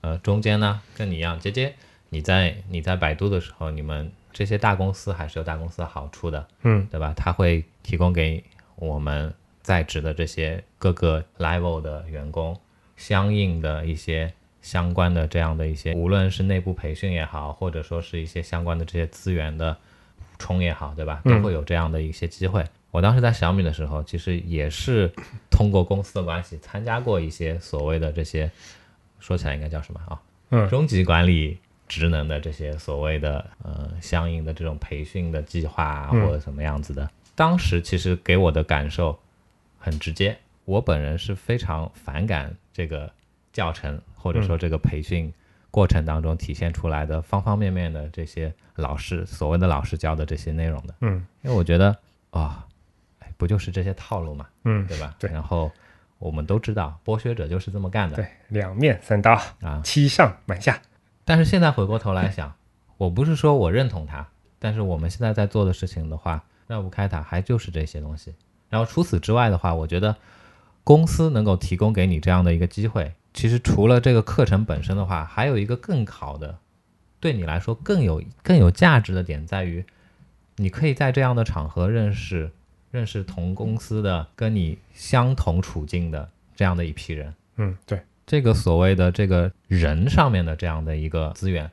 [0.00, 1.74] 呃，中间呢，跟你一样，杰杰，
[2.08, 7.14] 你在你在百度的时候，你们这些大公司还是有大公司的好处的，嗯对吧？
[7.16, 8.42] 它会提供给
[8.74, 12.58] 我们在职的这些各个 level 的员工
[12.96, 19.74] 相应的一些相关的这样的一些，无论是内部培训也好，或者说是一些相关的这些资源的
[20.18, 21.20] 补充也好，对吧？
[21.24, 22.64] 都嗯会有这样的一些机会。
[22.90, 25.12] 我当时在小米的时候，其实也是
[25.50, 28.50] 通过公司的关系参加过一些所谓的这些，
[29.18, 30.20] 说起来应该叫什么啊？
[30.50, 37.08] 嗯中级管理职能的这些所谓的呃相应的这种培训的计划啊，嗯或者什么样子的。
[37.36, 39.18] 当时其实给我的感受
[39.78, 43.10] 很直接，我本人是非常反感这个
[43.52, 45.32] 教程或者说这个培训
[45.70, 51.96] 过程当中体现出来的方方面面的这些老师所谓的老师教的这些内容的，嗯因为我觉得
[52.30, 52.69] 啊、哎
[53.36, 55.14] 不就是这些套路嘛，嗯，对吧？
[55.18, 55.70] 对然后
[56.18, 59.80] 我们都知道，剥削者就是这么干的对，两面三刀，啊。
[59.82, 60.80] 欺上瞒下。
[61.24, 62.52] 但是现在回过头来想，
[62.96, 64.28] 我不是说我认同他，
[64.58, 68.34] 但是我们现在在做的事情的话，绕不开它，还就是这些东西。
[68.68, 70.16] 然后除此之外的话，我觉得
[70.84, 76.58] 公司能够提供给你这样的一个机会，其实除了这个课程本身的话，还有一个更好的，
[77.20, 79.84] 对你来说更有更有价值的点在于，
[80.56, 82.52] 你可以在这样的场合认识
[82.90, 87.34] 认识同公司的跟你相同处境的这样的一批人。
[87.56, 91.70] 嗯，对，这个所谓的这个人上面的这样的一个资源，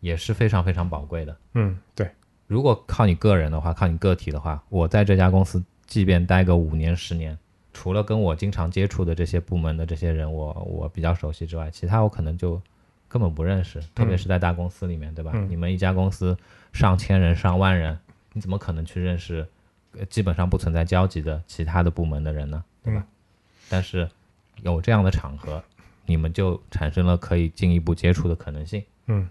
[0.00, 1.36] 也是非常非常宝贵的。
[1.54, 2.10] 嗯对，
[2.46, 7.36] 如果靠你个人的话，靠你个体的话，我在这家公司即便待个五年十年，
[7.72, 12.60] 除了跟我经常接触的这些部门的这些人，我我比较熟悉之外，其他我可能就
[13.08, 13.80] 根本不认识。
[13.94, 15.32] 特别是在大公司里面，对吧？
[15.34, 16.36] 嗯你们一家公司
[16.72, 17.98] 上千人、上万人，
[18.32, 19.46] 你怎么可能去认识呃
[20.04, 22.64] 基本上不存在交集的其他的部门的人呢？
[22.82, 23.00] 对吧？
[23.00, 23.06] 嗯
[23.68, 24.08] 但是
[24.62, 25.60] 有这样的场合，
[26.04, 28.84] 你们就产生了可以进一步接触的可能性。
[29.06, 29.28] 嗯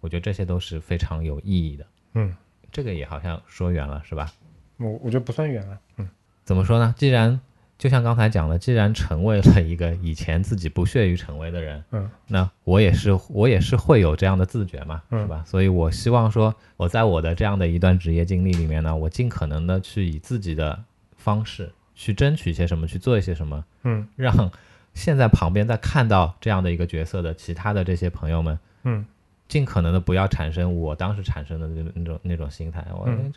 [0.00, 1.86] 我觉得这些都是非常有意义的。
[2.12, 2.36] 嗯，
[2.70, 4.30] 这个也好像说远了，是吧？
[4.76, 5.80] 我我觉得不算远了。
[5.96, 6.08] 嗯
[6.44, 6.94] 怎么说呢？
[6.98, 7.40] 既然
[7.78, 15.44] 就像刚才讲的，既然成为了一个以前自己不屑于成为的人，嗯那我也是我也是会有这样的自觉嘛，嗯是吧？
[15.46, 20.82] 所以我希望说，我在我的这样的一段职业经历里面呢，我尽可能的去以自己的
[21.16, 24.50] 方式去争取一些什么，去做一些什么，嗯让
[24.94, 29.06] 现在旁边在看到这样的一个角色的其他的这些朋友们，嗯
[29.46, 32.84] 尽可能的不要产生我当时产生的那种那种那种心态。
[32.92, 33.32] 我、嗯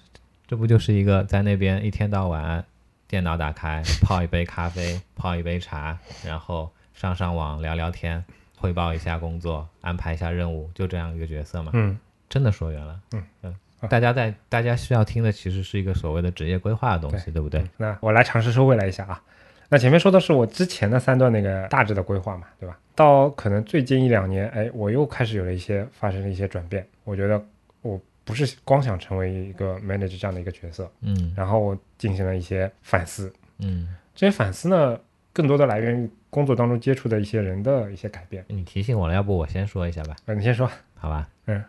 [0.48, 2.66] 这不就是一个在那边一天到晚
[3.12, 8.24] 电脑打开， 泡一杯咖啡，泡一杯茶，然后上上网聊聊天，
[8.58, 11.72] 汇报一下工作，安排一下任务，就这样一个角色嘛。
[11.74, 12.98] 嗯真的说远了。
[13.12, 17.62] 嗯嗯啊大家在大家需要听的其实是一个所谓的职业规划的东西，对不对？
[17.76, 19.22] 那我来尝试收回来一下啊。
[19.68, 22.80] 那前面说的是我之前的三段那个大致的规划嘛，对吧？
[22.96, 26.88] 到可能最近一两年，哎，我又开始有了一些发生了一些转变。
[27.04, 27.44] 我觉得
[27.82, 33.32] 我不是光想成为一个 manager 这样的一个角色，嗯然后我进行了一些反思。
[33.60, 35.00] 嗯，这些反思呢，
[35.34, 38.44] 更多的来源于工作当中接触的一些人的一些改变。
[38.48, 40.70] 你提醒我了，要不我先说一下吧，呃，你先说。
[40.96, 41.28] 好吧？
[41.46, 41.64] 嗯，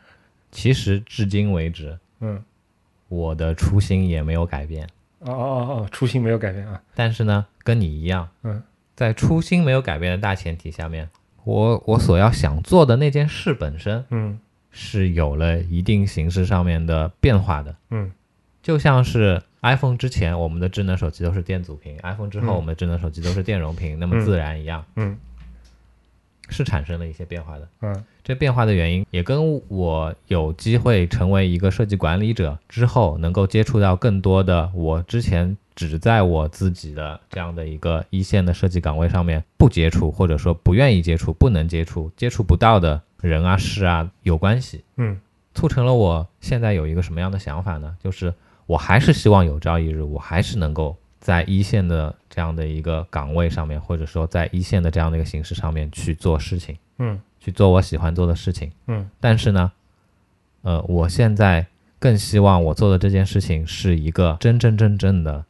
[0.51, 2.43] 其实至今为止，嗯，
[3.09, 4.87] 我的初心也没有改变。
[5.21, 6.83] 哦哦哦哦，初心没有改变啊。
[6.95, 8.63] 但是呢，跟你一样，嗯，
[8.95, 11.09] 在初心没有改变的大前提下面，
[11.45, 14.39] 我我所要想做的那件事本身嗯
[14.73, 17.77] 是有了一定形式上面的变化的。
[17.91, 18.11] 嗯。
[18.63, 22.57] 就像是 iPhone 之前我们的智能手机都是电阻屏，iPhone 之后嗯。
[22.57, 24.21] 我们的智能手机都是电容屏，那么嗯。
[24.25, 25.17] 自然一样，嗯。
[26.49, 27.69] 是产生了一些变化的。
[27.83, 28.05] 嗯。
[28.25, 45.19] 这变化的原因也跟我有机会成为一个设计管理者之后，能够接触到更多的我之前只在我自己的这样的一个一线的设计岗位上面不接触，或者说不愿意接触、不能接触、接触不到的人啊、事啊有关系，嗯
[45.55, 47.97] 促成了我现在有一个什么样的想法呢？
[48.03, 48.35] 就是
[48.67, 56.77] 我还是希望有朝一日，我还是能够在一线的这样的一个岗位上面，或者说在一线的这样的一个形式上面去做事情。
[56.99, 58.71] 嗯去做我喜欢做的事情。
[58.87, 59.73] 嗯但是呢，
[60.63, 61.67] 呃，我现在
[61.99, 65.45] 更希望我做的这件事情是一个真真正正的、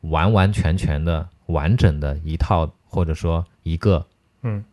[0.00, 4.04] 完完全全的、完整的一套，或者说一个
[4.42, 4.64] 嗯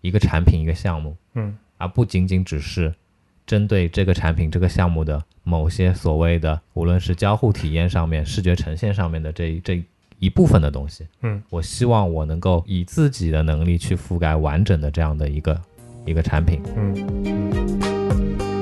[0.00, 2.94] 一个产品、一个项目，嗯而不仅仅只是
[3.46, 9.84] 针对这个产品、这个项目的某些所谓的，无论是交互体验上面、视觉呈现上面的这一这
[10.18, 11.06] 一部分的东西。
[11.22, 15.60] 嗯，我希望我能够以自己的能力去覆盖完整的这样的一个
[16.04, 16.62] 一个产品。
[16.76, 18.55] 嗯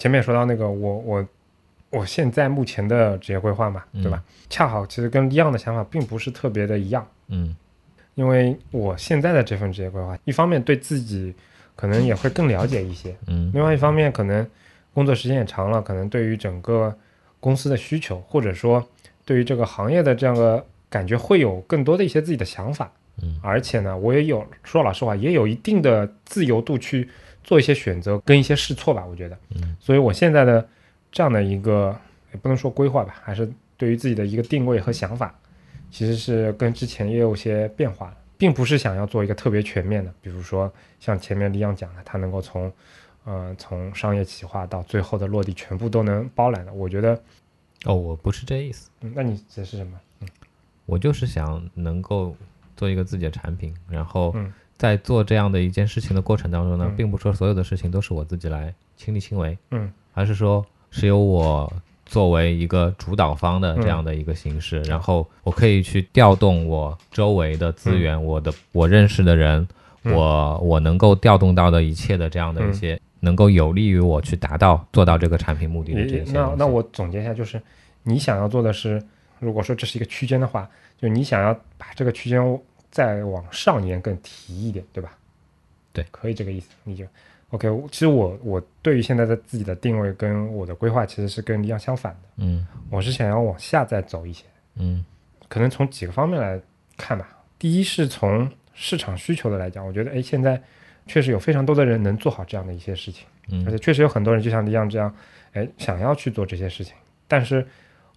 [0.00, 1.28] 前面也说到那个我我
[1.90, 4.22] 我现在目前的职业规划嘛，对吧？
[4.48, 7.54] 恰好其实跟一样的想法并不是特别的一样，嗯
[8.14, 11.34] 因为我现在的这份职业规划，一方面对自己
[11.76, 14.46] 可能也会更了解一些，嗯另外一方面可能
[14.94, 16.96] 工作时间也长了，可能对于整个
[17.38, 18.82] 公司的需求，或者说
[19.26, 22.90] 对于这个行业的这样的感觉，会有更多的一些自己的想法。
[23.22, 27.06] 嗯而且呢，我也有说老实话，也有一定的自由度去
[27.42, 29.04] 做一些选择跟一些试错吧。
[29.04, 30.66] 我觉得，嗯，所以我现在的
[31.10, 31.96] 这样的一个
[32.32, 35.34] 也不能说规划吧，还是对于自己的一个定位和想法，
[35.90, 42.72] 其实是跟之前也有些变化的，并不是想要做一个特别全面的，比如说像前面李阳讲的，他能够从
[43.24, 46.72] 呃从商业企划到最后的落地全部都能包揽的。
[46.72, 47.20] 我觉得，
[47.84, 49.98] 哦，我不是这意思，嗯，那你指的是什么？
[50.20, 50.28] 嗯
[50.86, 52.36] 我就是想能够
[52.76, 56.96] 做一个自己的产品，然后嗯在做这样的一件事情的过程当中呢，嗯。
[56.96, 59.92] 并不说所有的事情都是我自己来亲力亲为，嗯。
[60.14, 61.70] 而是说是由我
[62.06, 63.82] 作为一个主导方的嗯。
[63.82, 69.68] 这样的一个形式，然后我可以去调动我周围的资源，我的我认识的人，
[70.04, 70.14] 嗯。
[70.14, 77.60] 我我能够调动到的一切的这样的一些，能够有利于我去达到做到这个产品目的的这些那那我总结一下，就是
[78.02, 79.02] 你想要做的是，
[79.40, 80.66] 如果说这是一个区间的话，
[80.98, 82.42] 就你想要把这个区间
[82.90, 85.16] 再往上沿更提一点，对吧？
[85.92, 87.04] 对，可以这个意思，你就
[87.50, 87.68] OK。
[87.90, 94.44] 其实我我对于现在的自己的定位跟我的规划其实是跟李阳相反的，嗯我是想要往下再走一些，
[94.76, 95.04] 嗯
[95.48, 96.60] 可能从几个方面来
[96.96, 97.28] 看吧。
[97.58, 100.62] 第一是从市场需求的来讲，我觉得哎，现在
[101.06, 103.26] 确实有非常多的人能做好这样的一些事情。
[103.48, 105.12] 而嗯且确实有很多人就像李阳这样，
[105.54, 106.94] 哎，想要去做这些事情。
[107.26, 107.66] 但是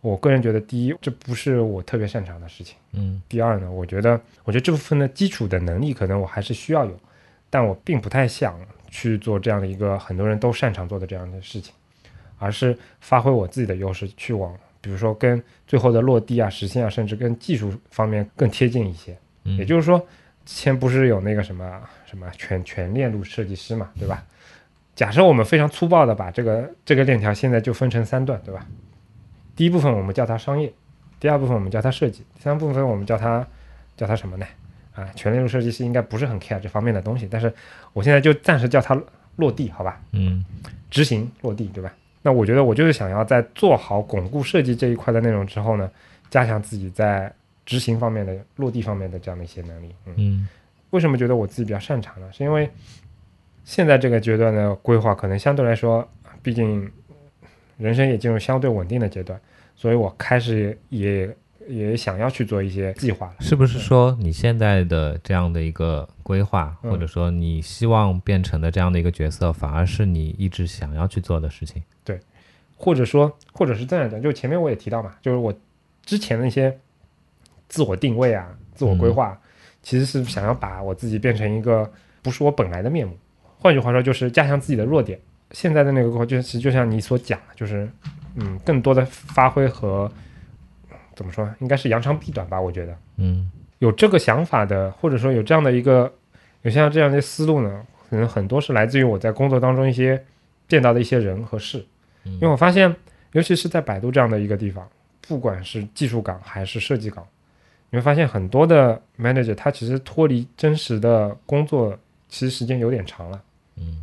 [0.04, 6.99] 我个人觉得，第一，这不是我特别擅长的事情；嗯第二呢，我觉得，我觉得这部分的基础的能力可能我还是需要有，
[7.49, 11.74] 但我并不太想去做这样的一个很多人都擅长做的这样的事情，
[12.38, 19.18] 而是发挥我自己的优势，去往比如说跟最后的落地啊、实现啊，甚至跟技术方面更贴近一些。
[19.45, 19.97] 嗯，也就是说，
[20.45, 24.22] 之前不是有那个什么什么全全链路设计师嘛，对吧？
[24.95, 28.68] 假设我们非常粗暴的把这个这个链条现在就分成三段，对吧？
[29.56, 30.72] 第一部分我们叫它商业，
[31.20, 33.45] 第二部分我们叫它设计，第三部分我们叫它
[33.95, 34.45] 叫它什么呢？
[34.95, 37.51] 啊，全链路设计师应该不是很 care 这方面的东西，但是
[37.93, 38.99] 我现在就暂时叫它
[39.38, 39.99] 落地，好吧？
[40.12, 40.45] 嗯
[40.91, 41.91] 执行落地，对吧？
[42.22, 45.89] 那我觉得我就是想要在做好巩固设计这一块的内容之后呢，
[46.30, 47.34] 加强自己在
[47.66, 49.95] 执行方面的落地方面的这样的一些能力。
[50.06, 50.47] 嗯，嗯
[50.91, 52.30] 为什么觉得我自己比较擅长呢？
[52.32, 52.70] 是因为
[53.66, 56.08] 现在这个阶段的规划可能相对来说，
[56.43, 56.89] 毕竟
[57.78, 59.39] 人生也进入相对稳定的阶段，
[59.76, 61.36] 所以我开始也
[61.67, 63.36] 也想要去做一些计划了。
[63.39, 71.82] 是不是说你现在的这样的一个规划，嗯或者说你希望变成的这样的一个角色，反而是你一直想要去做的事情？
[72.03, 72.19] 对
[72.78, 75.53] 或者说，或者是这样讲，就前面我也提到嘛，就是我
[76.05, 76.78] 之前的一些
[77.69, 79.39] 自我定位啊、自我规划，
[79.82, 81.89] 其实是想要把我自己变成一个
[82.21, 83.17] 不是我本来的面目。
[83.57, 85.17] 换句话说，就是加强自己的弱点。
[85.54, 87.89] 现在的那个规划，就是就像你所讲的，就是
[88.36, 90.12] 嗯，更多的发挥和
[91.16, 92.60] 怎么说，应该是扬长避短吧。
[92.60, 93.49] 我觉得嗯
[93.80, 96.14] 有这个想法的，或者说有这样的一个
[96.64, 100.24] 有像这样的思路呢，可能很多是来自于我在工作当中一些
[100.68, 101.86] 见到的一些人和事。
[102.26, 102.95] 嗯因为我发现，
[103.34, 104.88] 尤其是在百度这样的一个地方，
[105.28, 107.26] 不管是技术岗还是设计岗，
[107.89, 111.97] 你会发现很多的 manager 他其实脱离真实的工作，
[112.30, 113.41] 其实时间有点长了。
[113.76, 114.03] 嗯，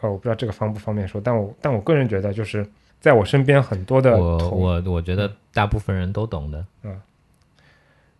[0.00, 2.66] 呃，我不知道这个方不方便说，但我但我个人觉得，就是
[3.00, 6.64] 在我身边很多的我我我觉得大部分人都懂的。
[6.82, 7.00] 嗯，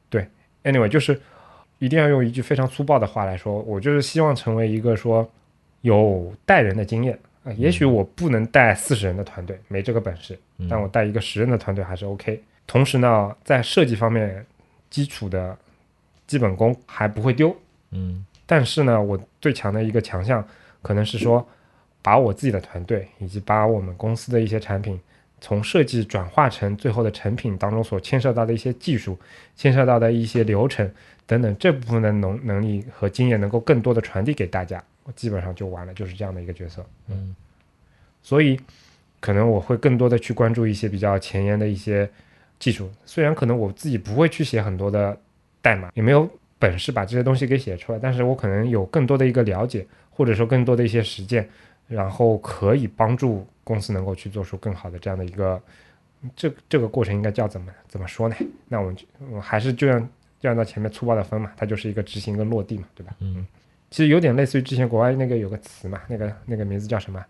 [0.09, 0.27] 对
[0.65, 1.21] anyway，就是
[1.79, 5.29] 一定要用一句非常粗暴的话来说，我就是希望成为一个说
[5.81, 12.43] 有带人的经验啊、也许我不能带四十人的团队，没这个本事，嗯但我带一个十人的团队还是 OK。
[12.67, 14.45] 同时呢，在设计方面，
[14.91, 15.57] 基础的
[16.27, 17.57] 基本功还不会丢。
[17.93, 20.47] 嗯但是呢，我最强的一个强项
[20.83, 21.49] 可能是说，
[22.03, 24.99] 把我自己的团队以及把我们公司的一些产品，
[25.41, 29.19] 从设计转化成最后的成品当中所牵涉到的一些技术、
[29.57, 30.91] 牵涉到的一些流程
[31.27, 36.85] 等等这部分的能能力和经验，能够更多的传递给大家，我基本上就完了，就是这样的一个角色。
[37.09, 37.35] 嗯
[38.23, 38.61] 所以，
[39.19, 42.07] 可能我会更多的去关注一些比较前沿的一些
[42.59, 42.91] 技术。
[43.07, 45.19] 虽然可能我自己不会去写很多的
[45.63, 46.29] 代码，也没有
[46.59, 51.49] 本事把这些东西给写出来，但是我可能有更多的一个了解，或者说更多的一些实践，
[51.91, 55.61] 然后可以帮助公司能够去做出更好的这样的一个
[56.37, 58.37] 这这个过程应该叫怎么怎么说呢？
[58.69, 60.01] 那我们就我还是就让
[60.39, 63.13] 就按照前面粗暴的分嘛，它就是一个执行跟落地嘛，对吧？
[63.19, 63.45] 嗯
[63.91, 67.21] 其实有点类似于之前国外那个有个词嘛，那个那个名字叫什么？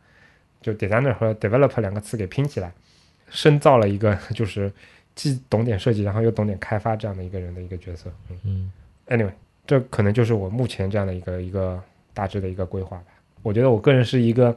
[0.60, 2.70] 就 designer 和 developer 两个词给拼起来，
[3.30, 4.70] 深造了一个 就是
[5.14, 8.12] 既懂点设计，然后又懂点开发这样的一个人的一个角色。
[8.28, 8.72] 嗯嗯
[9.08, 9.32] ，anyway，
[9.66, 11.82] 这可能就是我目前这样的一个一个
[12.12, 13.04] 大致的一个规划吧。
[13.42, 14.56] 我觉得我个人是一个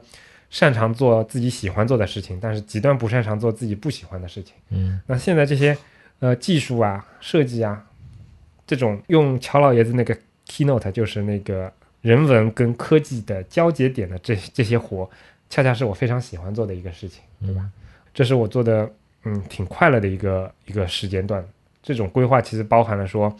[0.50, 4.54] 擅长做自己喜欢做的事情，但是极端不擅长做自己不喜欢的事情。
[4.70, 5.76] 嗯那现在这些
[6.20, 7.84] 呃技术啊、设计啊，
[8.66, 10.16] 这种用乔老爷子那个
[10.46, 11.72] keynote 就是那个
[12.02, 15.08] 人文跟科技的交节点的这这些活，
[15.48, 17.68] 恰恰是我非常喜欢做的一个事情，对吧？
[18.12, 18.90] 这是我做的
[19.24, 21.44] 嗯挺快乐的一个一个时间段。
[21.82, 23.34] 这种规划其实包含了说，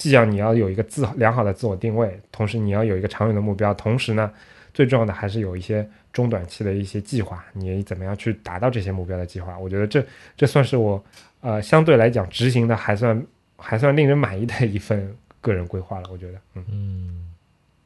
[0.00, 4.32] 既要你要有一个自良好的自我定位，同时你要有一个长远的目标，同时呢，
[4.72, 9.58] 最重要的还是有一些中短期的一些计划，你怎么样去达到这些目标的计划？
[9.58, 10.02] 我觉得这
[10.34, 11.04] 这算是我
[11.42, 13.22] 呃相对来讲执行的还算
[13.58, 16.08] 还算令人满意的一份个人规划了。
[16.10, 17.30] 我觉得，嗯嗯，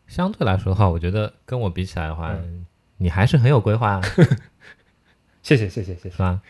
[0.06, 2.64] 相对来说的话，我觉得跟我比起来的话，嗯
[2.96, 4.02] 你还是很有规划啊，
[5.42, 6.18] 谢谢谢谢谢谢是。
[6.18, 6.40] 吧？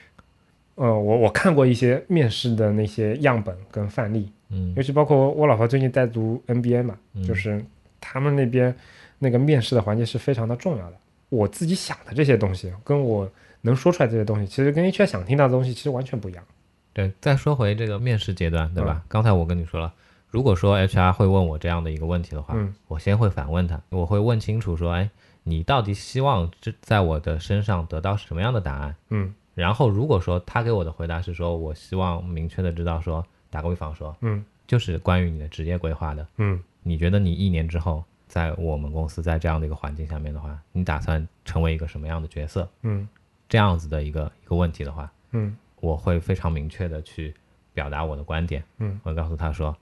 [0.74, 7.64] 呃，我我看过一些面试的那些样本跟范例，嗯尤其包括我老婆最近在读 NBA 嘛，嗯就是
[8.00, 8.74] 他们那边
[9.18, 10.96] 那个面试的环节是非常的重要的。
[11.30, 13.28] 我自己想的这些东西，跟我
[13.62, 16.44] 能说出来这些东西，其实跟 HR 想听到的东西其实完全不一样。
[16.92, 19.02] 对，再说回这个面试阶段，对吧？
[19.08, 19.92] 刚才我跟你说了，
[20.28, 25.10] 如果说 HR 会问我这样的一个问题的话，嗯我先会反问他，我会问清楚说，哎，
[25.42, 28.94] 你到底希望这在我的身上得到什么样的答案？
[29.10, 33.24] 嗯然后如果说他给我的回答是说我希望明确的知道说，
[33.54, 42.68] 打个比方说，嗯就是关于你的职业规划的，嗯你觉得你一年之后在我们公司在这样的一个环境下面的话，你打算成为一个什么样的角色？
[42.82, 43.08] 嗯
[43.48, 47.32] 这样子的一个一个问题的话，嗯我会非常明确的去
[47.72, 48.64] 表达我的观点。
[48.78, 49.76] 嗯，我告诉他说，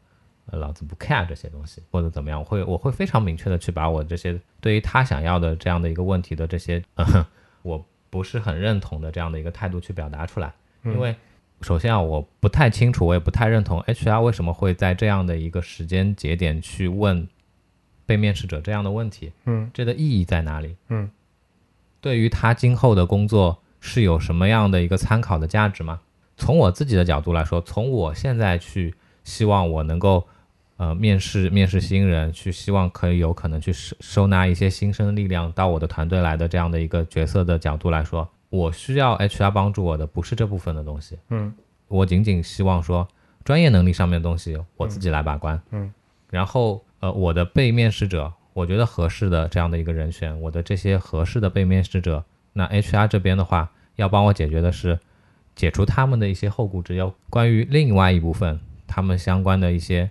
[0.47, 7.27] 呃，老子不 care 这些东西，或者怎么样，我会我会非常明确的去把我这些对于他想要的这样的一个问题的这些，呃、
[7.63, 10.53] 我不是很认同的这样的一个态度去表达出来。
[10.83, 11.15] 嗯因为
[11.63, 17.27] 首先啊，我不太清楚，我也不太认同 HR 为什么会在这样的一个时间节点去问
[18.05, 20.77] 被面试者这样的问题，嗯这的意义在哪里？
[20.89, 21.11] 嗯
[22.01, 26.01] 对于他今后的工作是有什么样的一个参考的价值吗？
[26.37, 30.27] 从我自己的角度来说，从我现在去希望我能够
[30.79, 41.55] 呃面试面试新人，去希望可以有可能去收收纳一些新生力量到我的团队来的这样的一个角色的角度来说，我需要 HR 帮助我的不是这部分的东西，嗯。
[41.89, 43.09] 我仅仅希望说
[43.45, 45.91] 专业能力上面的东西我自己来把关，嗯。
[46.29, 52.23] 然后呃我的被面试者，我觉得合适的这样的一个人选，我的这些合适的被面试者，
[52.53, 55.01] 那 HR 这边的话要帮我解决的是
[55.57, 60.11] 解除他们的一些后顾之忧，关于另外一部分他们相关的一些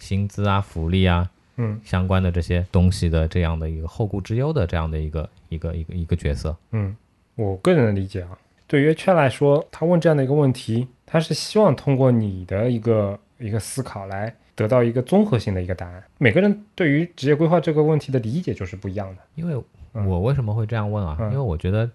[0.00, 1.80] 薪资啊、福利啊嗯。
[1.84, 6.96] 相关的这些东西的这样的一个后顾之忧的这样的一个一个一个一个角色，嗯，
[7.36, 16.02] 我个人的理解啊，对于 HR 来说，他问这样的一个问题，他是希望通过你的一个一个思考来得到一个综合性的一个答案。
[16.18, 19.22] 每个人对于职业规划这个问题的理解就是不一样的。
[19.34, 19.62] 因为
[19.94, 21.16] 嗯我为什么会这样问啊？
[21.20, 21.90] 嗯因为我觉得，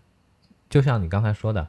[0.70, 1.68] 就像你刚才说的，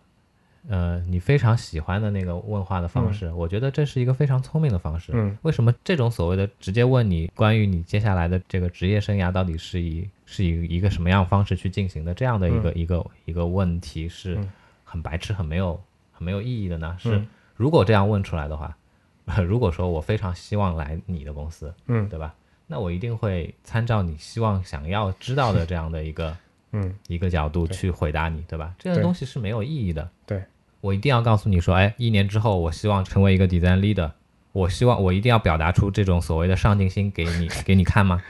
[0.69, 5.13] 呃，你非常喜欢的那个问话的方式，我觉得这是一个非常聪明的方式。
[5.15, 14.49] 嗯为什么这种所谓的直接问你关于你接下来的这个职业生涯到底是以是以一个什么样的方式去进行的这样的一个、一个一个问题是嗯
[14.85, 15.81] 很白痴、很没有
[16.13, 16.97] 很没有意义的呢？
[16.99, 18.77] 是嗯如果这样问出来的话，
[19.47, 22.35] 如果说我非常希望来你的公司，嗯对吧？
[22.69, 26.35] 那我一定会参照你希望想要知道的这样的一个
[26.73, 28.75] 嗯一个角度去回答你，对吧？
[28.79, 30.09] 这样东西是没有意义的。
[30.27, 30.43] 对，
[30.83, 34.11] 我一定要告诉你说，哎，一年之后我希望成为一个 design leader，
[34.53, 38.23] 我希望我一定要表达出这种所谓的上进心给你 给你看吗？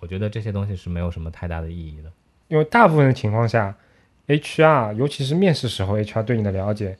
[0.00, 2.10] 我觉得这些东西是没有什么太大的意义的。
[2.48, 3.74] 因为大部分的情况下
[4.26, 6.98] ，HR 尤其是面试时候，HR 对你的了解，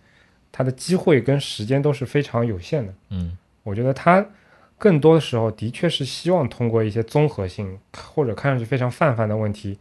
[0.52, 2.94] 他的机会跟时间都是非常有限的。
[3.10, 4.24] 嗯我觉得他
[4.78, 7.78] 更多的时候的确是希望通过一些综合性
[8.14, 9.76] 或者看上去非常泛泛的问题，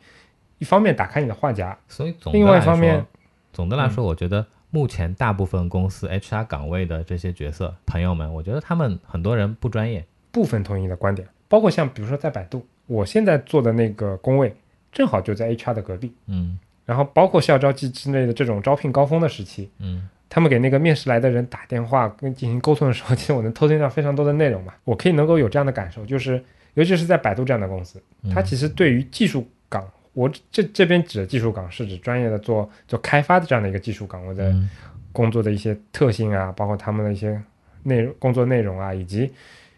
[0.58, 3.06] 一方面打开你的话匣，所以总的另外一方面，
[3.54, 10.06] 总的来说，我觉得目前大部分公司 HR 岗位的这些角色朋友们，我觉得他们很多人不专业。
[10.32, 14.56] 部分同意你的观点，包括像比如说在百度，我现在做的那个工位
[14.92, 16.60] 正好就在 HR 的隔壁，嗯。
[16.86, 20.08] 然后包括校招季之类的这种招聘高峰的时期，嗯。
[20.28, 26.44] 他们给那个面试来的人打电话跟进行沟通的时候，其实我能偷听到非常多的内容嘛，我可以能够有这样的感受，就是
[26.76, 28.32] 尤其是在百度这样的公司，嗯。
[28.32, 34.70] 它其实对于技术岗，我这这边指的技术岗是指专业的做做开发的这样的一个技术岗位的嗯。
[35.12, 37.42] 工作的一些特性啊，包括他们的一些
[37.82, 39.32] 内容工作内容啊，以及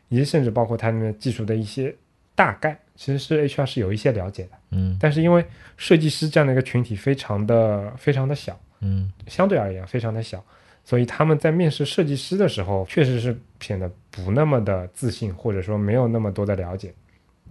[0.10, 1.96] 以及甚至包括他们的技术的一些
[2.36, 4.98] 大概，其实是 HR 是有一些了解的，嗯。
[5.00, 5.44] 但是因为
[5.78, 9.10] 设计师这样的一个群体非常的非常的小，嗯。
[9.26, 10.44] 相对而言非常的小，
[10.84, 16.94] 所以他们在面试设计师的时候，确实是显得不那么的自信，或者说没有那么多的了解。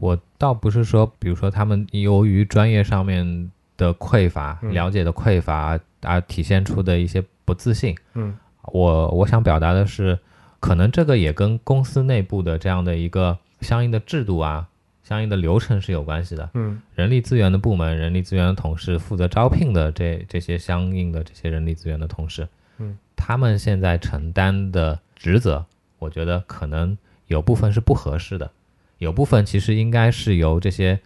[0.00, 7.94] 我倒不是说，比如说他们由于专业上面的匮乏、嗯了解的匮乏而体现出的一些不自信。
[8.14, 8.36] 嗯
[8.72, 10.18] 我我想表达的是，
[10.58, 14.68] 可能这个也跟公司内部的这样的一个相应的制度啊、
[15.02, 16.48] 相应的流程是有关系的。
[16.54, 22.48] 嗯人力资源的部门、人力资源的同事负责招聘的这这些相应的这些人力资源的同事，
[22.78, 25.64] 嗯，他们现在承担的职责，
[25.98, 26.96] 我觉得可能
[27.26, 28.50] 有部分是不合适的，
[29.00, 31.00] 有部分其实应该是由这些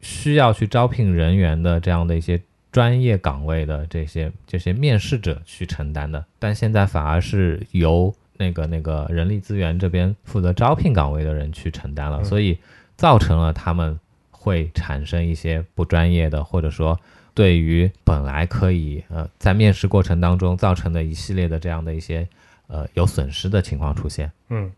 [0.00, 2.40] 需要去招聘人员的这样的一些
[2.70, 12.24] 专业岗位的这些这些面试者去承担的，但现在反而是由那个那个人力资源这边负责招聘岗位的人去承担了，嗯。
[12.24, 12.56] 所以
[12.96, 13.98] 造成了他们
[14.30, 16.98] 会产生一些不专业的，或者说
[17.34, 22.26] 对于本来可以呃在面试过程当中造成的一系列的这样的一些
[22.68, 24.30] 呃有损失的情况出现。
[24.48, 24.70] 嗯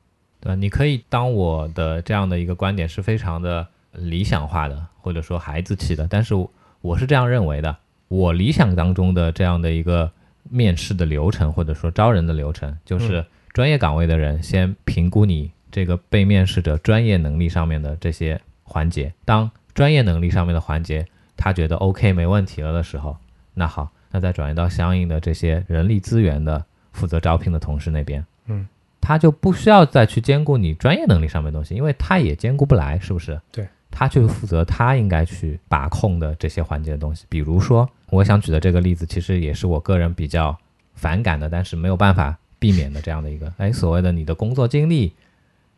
[0.45, 0.55] 对吧？
[0.55, 6.51] 你可以当我的这样的一个观点是非常的理想化的，或者说孩子气的，但是我
[6.83, 7.75] 我是这样认为的。
[8.09, 10.13] 我理想当中的这样的一个
[10.51, 13.25] 面试的流程，或者说招人的流程，就是
[13.55, 19.15] 专业岗位的人先评估你这个被面试者专业能力上面的这些环节。
[19.25, 23.17] 当专业能力上面的环节他觉得 OK 没问题了的时候，
[23.55, 28.25] 那好，那再转移到相应的这些人力资源的负责招聘的同事那边。
[28.47, 28.69] 嗯，
[29.07, 33.39] 他就不需要再去兼顾你专业能力上面的东西，因为他也兼顾不来，是不是？
[33.53, 37.27] 对，他去负责他应该去把控的这些环节的东西。
[37.29, 40.57] 比如说，我想举的这个例子，其实也是我个人比较
[40.95, 45.13] 反感的，但是没有办法避免的这样的一个，哎，所谓的你的工作经历，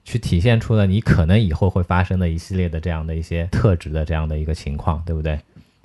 [0.04, 5.40] 去体现出了你可能以后会发生的一系列的这样的一些特质的这样的一个情况，对不对？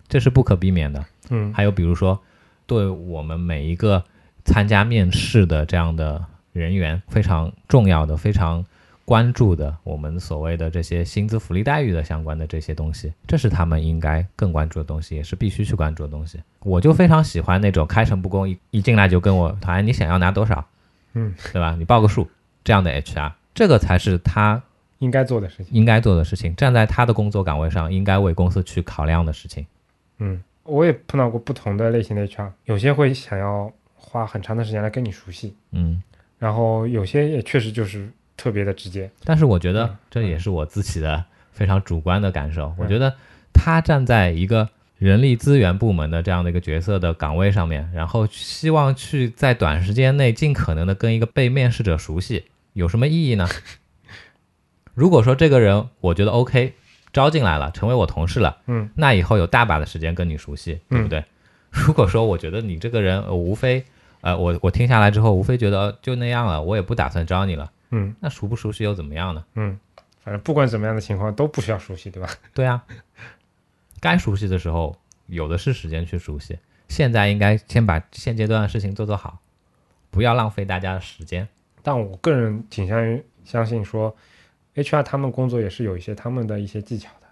[0.08, 1.04] 这是不可避免的。
[1.32, 2.20] 嗯还有比如说，
[2.68, 4.04] 对我们每一个
[4.46, 6.24] 参加面试的这样的
[6.54, 8.66] 人员非常重要的、非常
[9.06, 16.40] 关注的，我们所谓的这些薪资福利待遇的相关的这些东西，这是他们应该更关注的东西，也是必须去关注的东西。
[16.60, 20.66] 我就非常喜欢那种开诚布公，一一进来就跟我谈你想要拿多少，
[21.14, 21.76] 嗯，对吧？
[21.78, 22.30] 你报个数，
[22.64, 24.62] 这样的 HR，这个才是他
[25.00, 25.68] 应该做的事情。
[25.72, 29.66] 应该做的事情，站在他的工作岗位上应该为公司去考量的事情。
[30.20, 36.02] 嗯，我也碰到过不同的类型的 HR，有些会想要花很长的时间来跟你熟悉，嗯。
[36.42, 39.08] 然后有些也确实就是特别的直接。
[39.24, 42.74] 但是我觉得嗯这也是我自己的非常主观的感受。
[42.80, 43.14] 我觉得
[43.54, 44.68] 他站在一个
[44.98, 53.48] 人力资源部门的这样的一个角色的岗位上面，然后希望去在短时间内尽可能的跟一个被面试者熟悉，有什么意义呢？
[54.96, 56.74] 如果说这个人我觉得 OK，
[57.14, 61.24] 招进来了，成为我同事了，嗯那以后有大把的时间跟你熟悉，对不对？
[61.70, 63.86] 如果说我觉得你这个人、呃无非，
[64.22, 69.44] 呃，我我听下来之后，无非觉得呃就那样了，我也不打算招你了，嗯那熟不熟悉又怎么样呢？
[69.56, 69.80] 嗯，
[70.20, 72.30] 反正不管怎么样的情况都不需要熟悉，对吧？
[72.54, 72.84] 对啊，
[74.00, 74.96] 该熟悉的时候
[75.28, 76.58] 有的是时间去熟悉。
[76.88, 79.40] 现在应该先把现阶段的事情做做好，
[80.10, 81.48] 不要浪费大家的时间。
[81.82, 84.16] 但我个人倾向于相信说
[84.76, 87.28] ，HR 他们工作也是有一些他们的一些技巧的，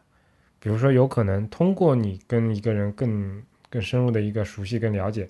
[0.59, 5.27] 比如说有可能通过你跟一个人更更深入的一个熟悉跟了解，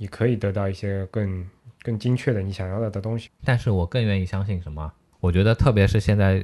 [0.00, 1.46] 你可以得到一些更
[1.82, 3.28] 更精确的你想要的东西。
[3.44, 4.90] 但是我更愿意相信什么？
[5.20, 6.42] 我觉得特别是现在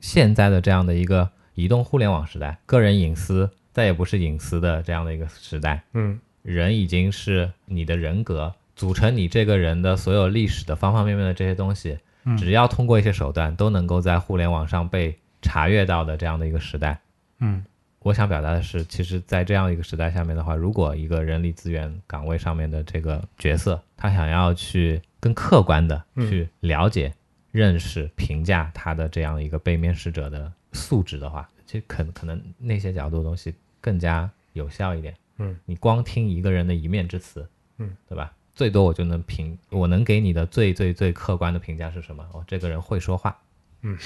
[0.00, 17.00] 现在的这样的一个移动互联网时代，个人隐私再也不是隐私的这样的一个时代，嗯人已经是你的人格组成你这个人的所有历史的方方面面的这些东西，嗯只要通过一些手段都能够在互联网上被查阅到的这样的一个时代。
[17.38, 17.64] 嗯
[18.04, 27.10] 我想表达的是，其实，在这样一个时代下面的话，如果一个人力资源岗位上面的这个角色，他想要去更客观的嗯去了解、
[27.50, 35.14] 认识、评价他的这样一个被面试者的素质的话，其实可可能那些角度的东西更加有效一点。
[35.38, 37.48] 嗯，你光听一个人的一面之词，
[37.78, 38.34] 嗯，对吧？
[38.54, 42.28] 最多我就能评，我能给你的最最最客观的评价是什么？
[42.34, 43.34] 哦，这个人会说话。
[43.80, 43.96] 嗯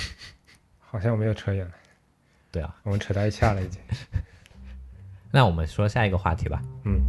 [0.79, 1.73] 好像我没有扯远了，
[2.51, 3.81] 对啊，我们扯到一下了已经。
[5.31, 6.63] 那我们说下一个话题吧。
[6.85, 7.01] 嗯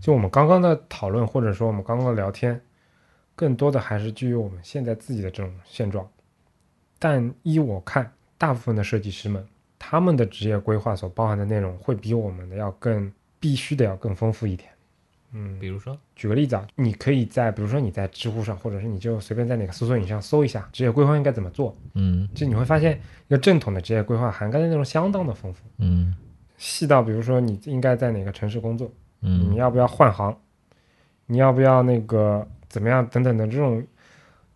[0.00, 2.60] 就我们刚刚的讨论，或者说我们刚刚的聊天，
[3.34, 6.06] 更多的还是基于我们现在自己的这种现状。
[6.98, 9.48] 但依我看，大部分的设计师们，
[9.86, 14.70] 他们的职业规划所包含的内容会比我们的要更必须的要更丰富一点。
[15.32, 22.26] 嗯，比如说，举个例子啊，你可以在比如说你在知乎上，或者是你就随便在哪个搜索引擎上搜一下职业规划应该怎么做，嗯。
[22.34, 26.16] 就你会发现一个正统的职业规划涵盖的内容相当的丰富，嗯。
[26.56, 30.34] 细到比如说你应该在哪个城市工作，嗯你嗯要不要换行，
[31.26, 33.84] 你要不要那个怎么样等等的这种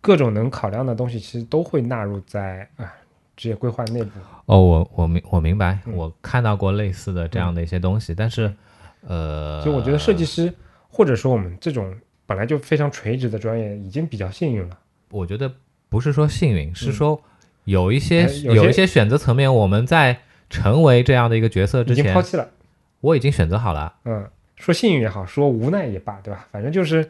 [0.01, 2.91] 各种能考量的东西，其实都会纳入在啊
[3.39, 4.09] 职业规划内部。
[4.47, 8.53] 哦，我我明我明白，嗯我看到过类似的这样的一些东西，但是
[9.07, 10.53] 呃，所以我觉得设计师
[10.89, 14.77] 或者说我们这种本来就非常垂直的专业，已经比较幸运了。
[15.09, 15.49] 我觉得
[15.87, 17.19] 不是说幸运，是说
[17.63, 20.19] 有一些、有有一些选择层面，我们在
[20.49, 22.45] 成为这样的一个角色之前，已经抛弃了。
[22.99, 23.93] 我已经选择好了。
[24.03, 24.27] 嗯，
[24.57, 26.45] 说幸运也好，说无奈也罢，对吧？
[26.51, 27.09] 反正就是，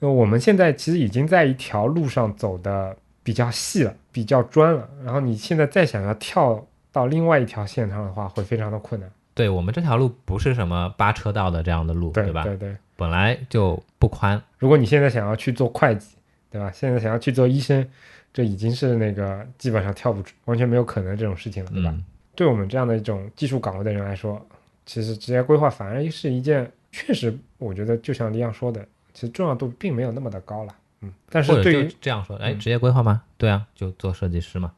[0.00, 2.94] 呃我们现在其实已经在一条路上走的
[3.30, 4.88] 比较细了，比较专了。
[5.04, 12.42] 然后你现在再想要跳到另外一条线上的话，会非常的困难，对我们这条路不是什么八车道的这样的路，对吧？
[12.42, 12.76] 对对对。
[12.96, 14.42] 本来就不宽。
[14.58, 16.16] 如果你现在想要去做会计，
[16.50, 16.72] 对吧？
[16.72, 17.88] 现在想要去做医生，
[18.32, 21.90] 这已经是那个基本上跳不出，完全没有可能这种事情了，对吧？
[21.94, 22.04] 嗯，
[22.34, 24.44] 对我们这样的一种技术岗位的人来说，
[24.84, 30.74] 其实职业规划反而是一件确实，我觉得就像李阳说的，其实重要度并没有那么的高了。
[31.02, 33.22] 嗯，但是对于这样说，哎，嗯职业规划吗？
[33.38, 34.72] 对啊，就做设计师嘛。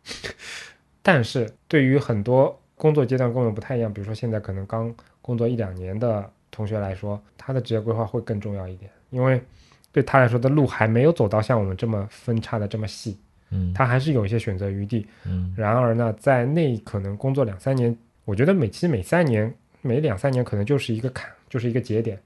[1.02, 9.42] 但是对于很多工作阶段跟我们不太一样，比如说现在可能刚工作一两年的同学来说，他的职业规划会更重要一点，因为
[9.90, 13.18] 对他来说的路还没有走到像我们这么分叉的这么细，
[13.50, 15.06] 嗯他还是有一些选择余地。
[15.24, 22.16] 嗯然而呢，在那可能工作两三年，我觉得每期每三年、每两三年可能就是一个坎，就是一个节点。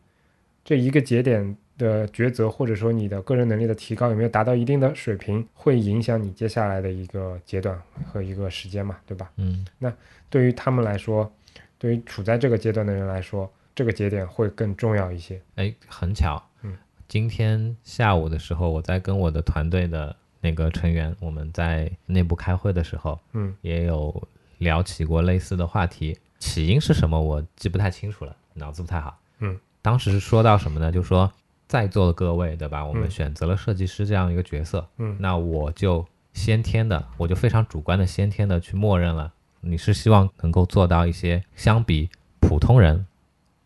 [0.64, 9.30] 这一个节点的抉择，或者说你的个人能力的提高有没有达到一定的水平，会影响你接下来的一个阶段和一个时间嘛，对吧？
[9.36, 9.92] 嗯那
[10.30, 11.30] 对于他们来说，
[11.78, 15.40] 对于处在这个阶段的人来说，这个节点会更重要一些。
[15.56, 16.76] 哎，很巧，嗯，
[17.08, 26.18] 今天下午的时候，我在跟我的团队的那个成员，我们在内部开会的时候，嗯也有聊起过类似的话题。
[26.38, 29.18] 起因是什么，我记不太清楚了，脑子不太好。
[29.38, 30.92] 嗯，当时说到什么呢？
[30.92, 31.32] 就说
[31.66, 32.84] 在座的各位，对吧？
[32.84, 42.08] 我们嗯选择了设计师这样一个角色，嗯那我就先天的，我就非常主观的先天的去默认了，你是希望能够做到一些相比
[42.40, 43.06] 普通人，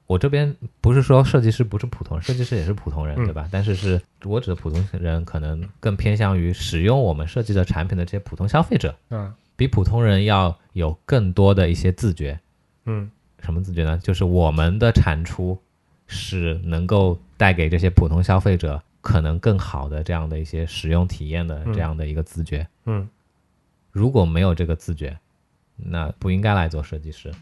[0.06, 3.48] 我这边不是说设计师不是普通人， 设计师也是普通人，嗯对吧？
[3.50, 12.40] 但是是我指的普通人，可能更偏向于使用我们设计的产品的这些普通消费者，嗯比普通人要有更多的一些自觉。
[12.86, 13.10] 嗯
[13.42, 13.98] 什么自觉呢？
[14.02, 15.58] 就是我们的产出
[16.12, 22.66] 是能够带给这些普通消费者可能更好的这样的一些使用体验的嗯这样的一个自觉。
[22.84, 23.08] 嗯
[23.92, 25.16] 如果没有这个自觉，
[25.76, 27.32] 那不应该来做设计师，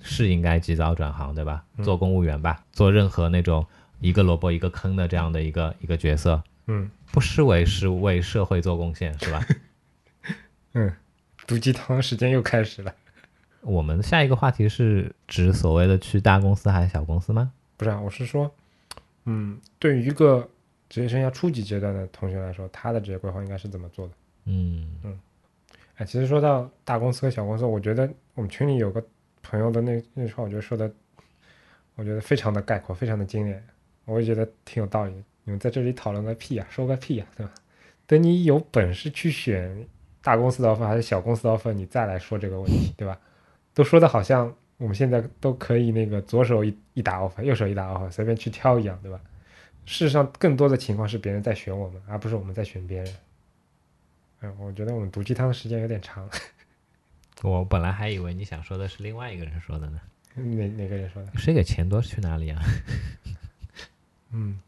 [0.00, 1.64] 是应该及早转行，对吧？
[1.76, 3.64] 嗯做公务员吧，做任何那种
[4.00, 9.46] 一个萝卜一个坑的这样的一个一个角色，嗯不失为是为社会做贡献，是吧？
[10.74, 10.92] 嗯，
[11.46, 12.92] 毒鸡汤时间又开始了。
[13.62, 17.50] 我们下一个话题是指所谓的去大公司还是小公司吗？
[17.76, 18.50] 不是啊，我是说，
[19.24, 20.48] 嗯，对于一个
[20.88, 24.14] 职业生涯初级阶段的同学来说，他的职业规划应该是怎么做的？
[24.44, 25.18] 嗯嗯
[25.96, 29.04] 哎，其实说到大公司和小公司，我觉得我们群里有个
[29.42, 30.90] 朋友的那那句话，我觉得说的，
[31.94, 33.62] 我觉得非常的概括，非常的精炼，
[34.04, 35.12] 我也觉得挺有道理。
[35.44, 37.52] 你们在这里讨论个屁呀、说个屁呀、对吧？
[38.06, 39.86] 等你有本事去选
[40.22, 43.18] 大公司的 offer 还是小公司的 offer，你再来说这个问题，对吧？
[43.72, 49.20] 都说的好像我们现在都可以那个左手一一打 offer，右手一打 offer，随便去挑一样，对吧？
[49.86, 53.14] 事实上，更多的情况是别人在选我们，而不是我们在选别人。
[54.40, 56.28] 嗯，我觉得我们毒鸡汤的时间有点长。
[57.42, 60.00] 我本来还以为你想说的是另外一个人说的呢。
[60.34, 61.32] 哪哪个人说的？
[61.36, 62.60] 谁给钱多去哪里啊？
[64.32, 64.60] 嗯，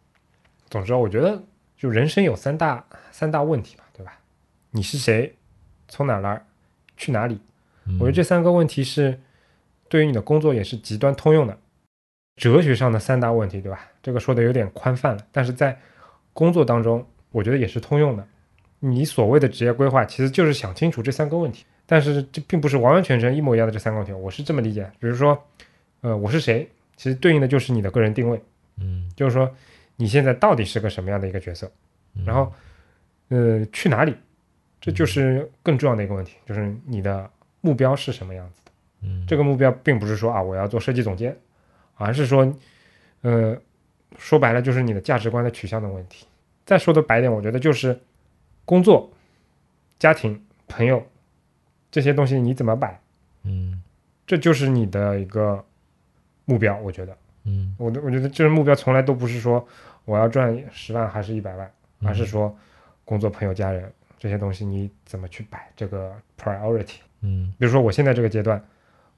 [0.71, 1.43] 总之，我觉得
[1.77, 4.19] 就人生有三大三大问题嘛，对吧？
[4.71, 5.35] 你是谁？
[5.89, 6.43] 从哪儿来？
[6.97, 7.39] 去哪里？
[7.99, 9.21] 我觉得这三个问题是
[9.89, 11.57] 对于你的工作也是极端通用的。
[12.37, 13.81] 哲学上的三大问题，对吧？
[14.01, 15.77] 这个说的有点宽泛了，但是在
[16.33, 18.25] 工作当中，我觉得也是通用的。
[18.79, 24.13] 你所谓的职业规划，其实就是想清楚这三个问题，但是这并不是完完全全一模一样的这三个问题。
[24.13, 25.37] 我是这么理解，比如说，
[26.01, 28.41] 呃，我是谁，其实对应的就是你的个人定位。
[28.81, 29.53] 嗯，就是说
[29.97, 31.69] 你现在到底是个什么样的一个角色，
[32.15, 32.53] 嗯然后
[33.31, 34.15] 呃去哪里，
[34.81, 37.29] 这就是更重要的一个问题，就是你的
[37.61, 38.68] 目标是什么样子的。
[39.03, 41.37] 嗯这个目标并不是说啊我要做设计总监，
[41.95, 42.53] 而是说
[43.23, 43.57] 呃
[44.17, 46.27] 说白了就是你的价值观的取向的问题。
[46.65, 47.99] 再说的白点，我觉得就是
[48.65, 49.11] 工作、
[49.99, 51.03] 家庭、朋友
[51.91, 53.01] 这些东西你怎么摆，
[53.45, 53.83] 嗯
[54.27, 55.65] 这就是你的一个
[56.45, 56.77] 目标。
[56.79, 59.67] 我觉得，嗯我的我觉得这个目标从来都不是说
[60.05, 61.71] 我要赚十万还是一百万，
[62.03, 62.55] 而是说
[63.05, 66.97] 工作、朋友、家人这些东西你怎么去摆这个 priority。
[67.23, 68.63] 嗯比如说我现在这个阶段，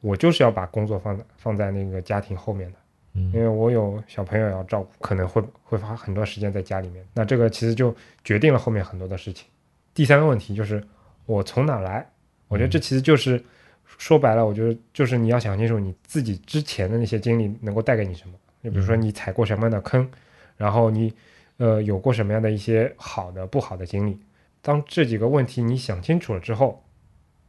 [0.01, 2.78] 我就是要把工作放在放在那个家庭后面的。
[3.12, 7.05] 因嗯为我有小朋友要照顾，可能会会花很多时间在家里面。
[7.12, 9.48] 那这个其实就决定了后面很多的事情。
[9.92, 10.80] 第三个问题就是
[11.26, 12.09] 我从哪来？
[12.46, 13.42] 我觉得这其实就是
[13.84, 18.34] 说白了，我觉得就是你要想清楚你自己之前的那些经历能够带给你什么。
[18.62, 20.09] 就比如说你踩过什么样的坑，
[20.57, 21.12] 然后你
[21.57, 24.16] 呃有过什么样的一些好的、不好的经历。
[24.62, 26.80] 当这几个问题你想清楚了之后，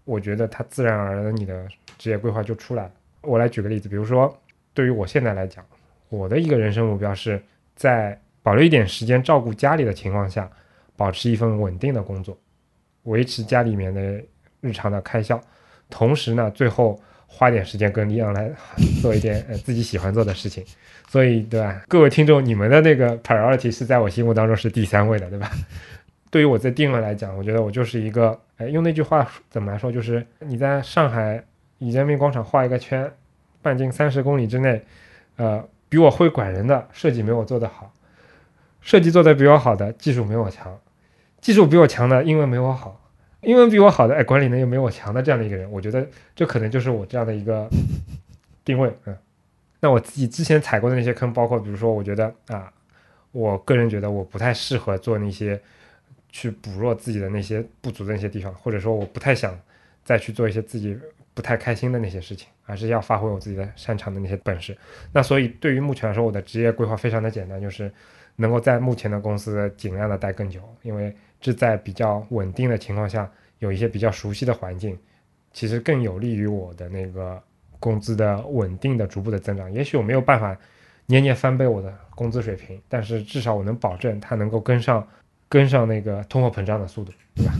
[0.04, 2.92] 我觉得它自然而然的你的职业规划就出来了。
[3.22, 4.36] 我来举个例子，比如说
[4.74, 5.64] 对于我现在来讲，
[6.10, 7.42] 我的一个人生目标是
[7.76, 10.50] 在保留一点时间照顾家里的情况下，
[10.96, 12.38] 保持一份稳定的工作，
[13.04, 14.22] 维持家里面的
[14.60, 15.40] 日常的开销，
[15.90, 18.52] 同时呢，最后花点时间跟李阳来
[19.02, 20.66] 做一点呃自己喜欢做的事情。
[21.08, 21.84] 所以，对吧？
[21.88, 25.52] 各位听众，你们的那个 priority 是在我心目当中是第三位的，对吧？
[26.32, 31.44] 对于我这定位来讲，我觉得我就是一个，哎，用那句话怎么来说，就是你在上海
[31.78, 33.12] 以人民广场画一个圈，
[33.62, 34.84] 半径三十公里之内，
[35.36, 37.94] 呃，比我会管人的设计没我做得好，
[38.82, 40.80] 设计做得比我好的技术没我强，
[41.42, 43.00] 技术比我强的英文没我好，
[43.42, 47.70] 英文比我好的哎管理能力没我强的这样的一个人，我觉得这可能就是我这样的一个
[48.66, 49.16] 定位，嗯。
[49.84, 52.72] 那我自己之前踩过的那些坑，包括比如说，我觉得啊，
[53.32, 55.60] 我个人觉得我不太适合做那些
[56.32, 59.60] 去补弱自己的那些不足的那些地方，或者说我不太想
[60.04, 60.98] 再去做一些自己
[61.34, 64.78] 不太开心的那些事情，而是要发挥我自己的擅长的那些本事。
[65.12, 67.92] 那所以对于目前来说，我的职业规划非常的简单，就是
[68.36, 73.30] 能够在目前的公司尽量的待更久，因为这在比较稳定的情况下，
[73.60, 74.98] 有一些比较熟悉的环境，
[75.52, 77.42] 其实更有利于我的那个
[77.80, 79.72] 工资的稳定的逐步的增长。
[79.72, 80.58] 也许我没有办法
[81.06, 85.06] 年年翻倍我的工资水平，但是至少我能保证它能够跟上
[85.52, 87.54] 跟上那个通货膨胀的速度，对吧？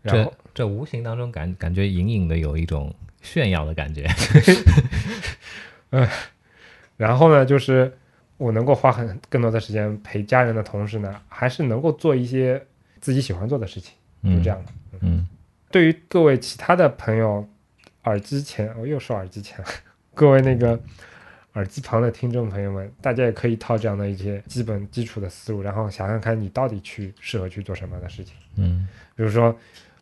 [0.00, 4.08] 然这后这无形当中感感觉隐隐的有一种炫耀的感觉。
[5.92, 6.08] 嗯
[6.96, 7.94] 然后呢，就是
[8.38, 12.64] 我能够花很更多的时间陪家人的同时呢，还是能够做一些
[12.98, 13.92] 自己喜欢做的事情，
[14.22, 14.72] 就嗯这样的。
[15.02, 15.28] 嗯
[15.70, 17.46] 对于各位其他的朋友，
[18.04, 19.62] 耳机前我又说耳机前，
[20.14, 20.80] 各位那个
[21.54, 28.34] 耳机旁的听众朋友们，大家也可以套这样的一些基本基础的思路，然后想想看你到底去适合去做什么样的事情。
[28.56, 29.56] 嗯比如说，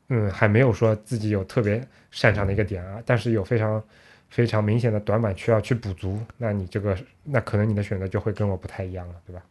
[0.09, 3.83] 嗯，还没有说自己有特别擅长的一个点啊，但是有非常
[4.31, 9.43] 非常明显的短板需要去补足，那你这个那可能你的选择就会跟我不太一样了，对吧？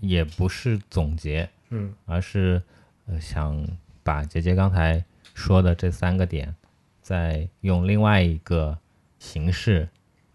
[0.00, 2.62] 也不是总结，嗯而是
[3.06, 3.66] 呃想
[4.04, 5.04] 把杰杰刚才
[5.34, 6.54] 说的这三个点，
[7.02, 8.78] 再用另外一个
[9.18, 9.88] 形式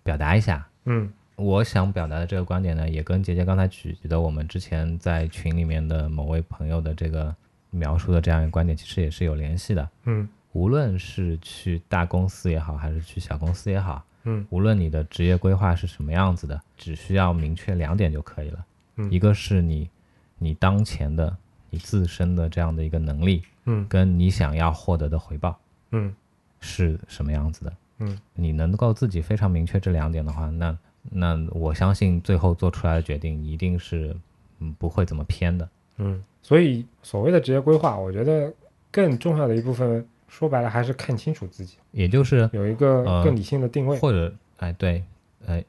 [0.03, 0.67] 表达一下。
[0.85, 7.35] 嗯我想表达的这个观点呢，也跟杰杰刚才举的我们之前在群里面的某位朋友的这个
[7.71, 9.89] 描述的这样一个观点，其实也是有联系的。
[10.05, 18.65] 嗯无论是去大公司也好，还是去小公司也好，嗯无论你的职业规划是什么样子的，只需要明确两点就可以了。
[18.97, 19.89] 嗯一个是你
[20.37, 21.35] 你当前的
[21.71, 25.59] 你自身的这样的一个能力，嗯跟你想要获得的回报
[25.89, 26.13] 嗯
[26.59, 27.73] 是什么样子的。
[27.99, 30.77] 嗯，你能够自己非常明确这两点的话，那
[31.11, 34.15] 那我相信最后做出来的决定一定是
[34.59, 35.67] 嗯不会怎么偏的。
[35.97, 38.51] 嗯，所以所谓的职业规划，我觉得
[38.91, 43.97] 更重要的一部分，说白了还是看清楚自己，也就是有一个呃更理性的定位。
[43.99, 45.03] 或者哎对，
[45.45, 45.63] 哎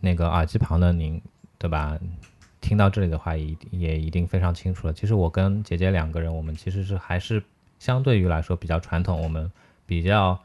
[0.00, 1.20] 那个耳机旁的您
[1.58, 1.98] 对吧？
[2.60, 4.92] 听到这里的话也也一定非常清楚了。
[4.92, 7.42] 其实我跟姐姐两个人，我们其实是还是
[7.78, 9.50] 相对于来说比较传统，我们
[9.86, 10.38] 比较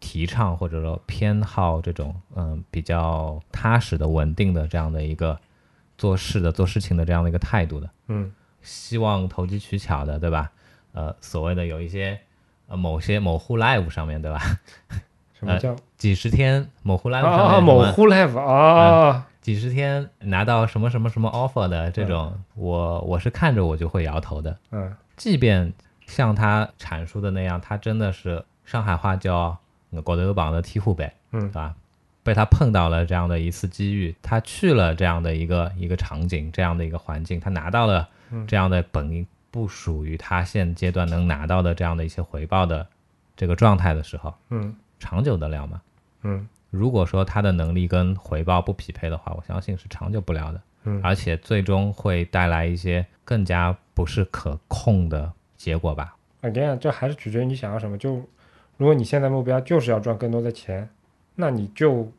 [0.00, 5.38] 提倡或者说偏好这种嗯比较踏实的、稳定的这样的一个
[5.96, 7.90] 做事的、做事情的这样的一个态度的。
[8.08, 8.32] 嗯
[8.62, 10.50] 希望投机取巧的，对吧？
[10.92, 12.18] 呃，所谓的有一些
[12.66, 14.40] 呃某些某户 live 上面对吧？
[15.38, 17.60] 什么叫几十天某户 live 上面啊？
[17.60, 19.26] 某乎 live 啊？
[19.40, 24.58] 几十天拿到什么什么什么 offer 的这种，我我是看着我就会摇头的。
[24.72, 25.72] 嗯即便
[26.06, 29.56] 像他阐述的那样，他真的是上海话叫
[30.02, 31.74] “狗头榜”的梯户北，嗯对吧？
[32.22, 38.08] 被他碰到了这样的一次机遇，他去了这样的一个一个场景，这样的一个环境，他拿到了
[38.48, 42.86] 这样的本应不属于他现阶段能拿到的这样的一些回报的
[43.36, 45.80] 这个状态的时候，嗯长久得了吗？
[46.22, 56.16] 嗯如果说他的能力跟回报不匹配的话，我相信是长久不了的，嗯而且最终会带来一些更加不是可控的结果吧。
[56.42, 57.96] ，again，这还是取决于你想要什么。
[57.96, 58.20] 就
[58.76, 60.88] 如果你现在目标就是要赚更多的钱，
[61.34, 62.10] 那你就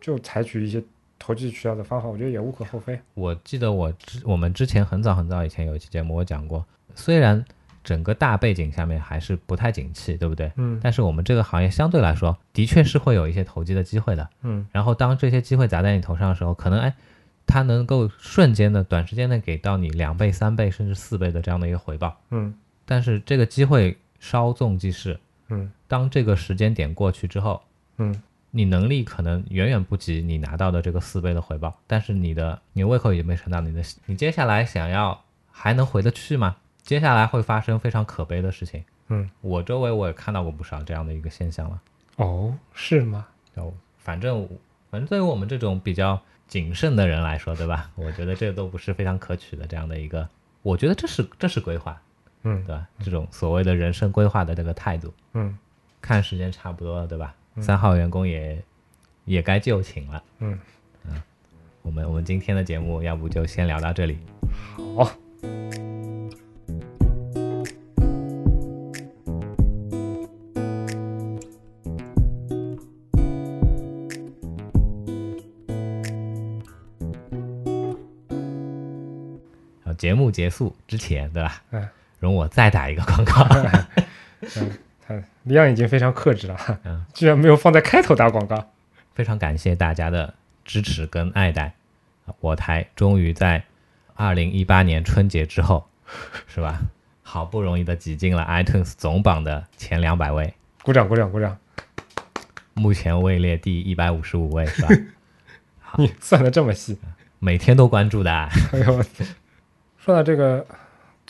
[0.00, 0.82] 就采取一些
[1.18, 2.98] 投机取巧的方法，我觉得也无可厚非。
[3.14, 6.64] 我记得我之我们之前很早很早以前有一期节目我讲过，
[6.94, 7.44] 虽然
[7.82, 10.52] 整个大背景下面还是不太景气，对不对？
[10.56, 14.28] 嗯但是我们这个行业相对来说，的确是会有一些投机的机会的。
[14.42, 16.94] 嗯然后当这些机会砸在你头上的时候，可能哎，
[17.46, 22.18] 它能够瞬间的、短时间内给到你两倍、三倍甚至四倍的这样的一个回报。
[22.30, 22.54] 嗯
[22.84, 25.18] 但是这个机会稍纵即逝，
[25.50, 27.62] 嗯当这个时间点过去之后，
[27.98, 28.22] 嗯
[28.52, 36.56] 你能力可能远远不及你拿到的这个四倍的回报，但是你的你的胃口已经被撑大，你的你接下来想要还能回得去吗？
[36.82, 38.82] 接下来会发生非常可悲的事情。
[39.08, 41.80] 嗯，我周围我也看到过不少这样的一个现象了。
[42.16, 43.26] 哦，是吗？
[43.54, 44.48] 哦反正
[44.90, 47.90] 反正对于我们这种比较谨慎的人来说，对吧？
[47.94, 50.28] 我觉得这都不是非常可取的这样的一个，
[50.62, 52.00] 我觉得这是这是规划，
[52.42, 52.88] 嗯对吧？
[53.00, 55.56] 这种所谓的人生规划的这个态度，嗯
[56.00, 57.34] 看时间差不多了，对吧？
[57.60, 58.62] 三号员工也
[59.24, 60.22] 也该就寝了。
[60.38, 60.58] 嗯
[61.04, 61.20] 嗯，
[61.82, 64.18] 我们我们今天的节目要不就先聊到这里。
[64.96, 65.04] 好。
[79.84, 81.62] 好，节目结束之前，对吧？
[81.72, 81.88] 嗯，
[82.20, 83.44] 容我再打一个广告。
[85.04, 88.70] 他李阳已经非常克制了，嗯，居然没有放在开头打广告。
[89.12, 91.74] 非常感谢大家的支持跟爱戴，
[92.26, 93.64] 啊我台终于在
[94.14, 95.88] 二零一八年春节之后，
[96.46, 96.80] 是吧？
[97.22, 101.56] 好不容易的挤进了 iTunes 总榜的前两百位，鼓掌鼓掌鼓掌！
[102.74, 104.88] 目前位列第一百五十五位，是吧？
[105.80, 106.98] 好 你算的这么细，
[107.38, 109.04] 每天都关注的啊，哎呦！
[109.98, 110.64] 说到这个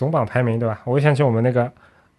[0.00, 0.80] 总榜排名，对吧？
[0.86, 1.70] 我又想起我们那个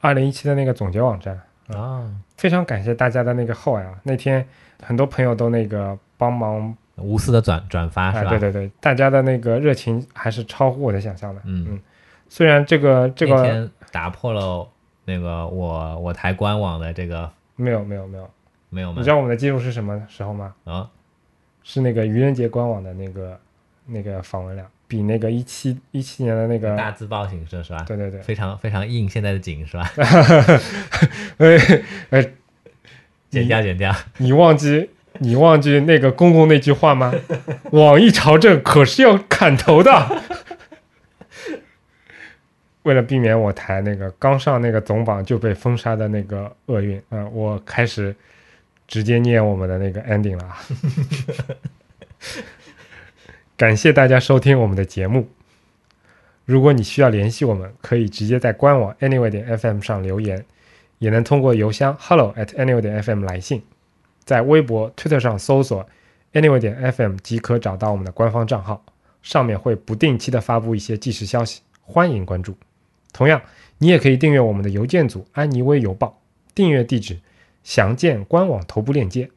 [0.01, 2.07] 二零一七的那个总结网站，啊，
[2.37, 3.99] 非常感谢大家的那个厚爱啊！
[4.03, 4.47] 那天
[4.83, 8.29] 很多朋友都那个帮忙，无私的转转发哎，是吧？
[8.29, 11.41] 对对对，大家的那个热情还是超乎我的想象的。
[11.43, 11.79] 嗯嗯，
[12.29, 14.69] 虽然这个这个打破了
[15.05, 18.29] 那个我我台官网的这个没有没有没有，
[18.69, 19.09] 没有吗你知？
[19.09, 20.53] 道我们的记录是什么时候吗？
[20.65, 20.87] 啊、
[21.63, 23.39] 是那个愚人节官网的那个
[23.87, 27.81] 那个访问量，比那个一七一七年的那个，大字报形式是吧？
[27.87, 29.89] 对对对，非常非常硬现在的景是吧？
[31.37, 32.31] 哎哎，
[33.31, 33.95] 剪掉剪掉。
[34.17, 34.89] 你忘记
[35.19, 37.13] 你忘记那个公公那句话吗？
[37.71, 40.21] 网易朝政可是要砍头的。
[42.83, 48.13] 为了避免我台那个刚上那个总榜就被封杀的那个厄运，嗯、我开始
[48.89, 50.57] 直接念我们的那个 ending 了啊。
[53.61, 55.27] 感谢大家收听我们的节目。
[56.45, 60.43] 如果你需要联系我们，可以直接在官网 anyway 点 fm 上留言，
[60.97, 63.61] 也能通过邮箱 hello at anyway 点 fm 来信。
[64.23, 65.87] 在微博、Twitter 上搜索
[66.33, 68.83] anyway 点 fm 即可找到我们的官方账号，
[69.21, 72.57] 上面会不定期的发布一些即时消息，欢迎关注。
[73.13, 73.39] 同样，
[73.77, 76.19] 你也可以订阅我们的邮件组安妮微邮报，
[76.55, 77.19] 订阅地址
[77.63, 79.29] 详见官网头部链接。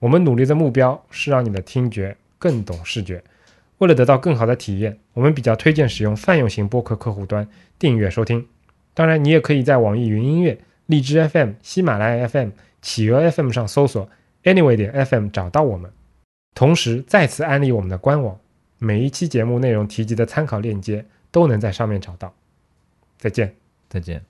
[0.00, 3.24] 我们努力的目标是让你的听觉更懂视觉。
[3.80, 7.46] 为了得到更好的体验，我们比较推荐使用泛用型播客客户端
[7.78, 8.46] 订阅收听。
[8.92, 12.50] 当然，你也可以在网易云音乐、荔枝 FM、喜马拉雅 FM、
[12.82, 14.08] 企鹅 FM 上搜索
[14.44, 15.90] Anyway 点 FM 找到我们。
[16.54, 18.38] 同时，再次安利我们的官网，
[18.78, 22.34] 每一期节目内容提及的参考链接都能在上面找到。
[23.16, 23.54] 再见。
[23.88, 24.29] 再见。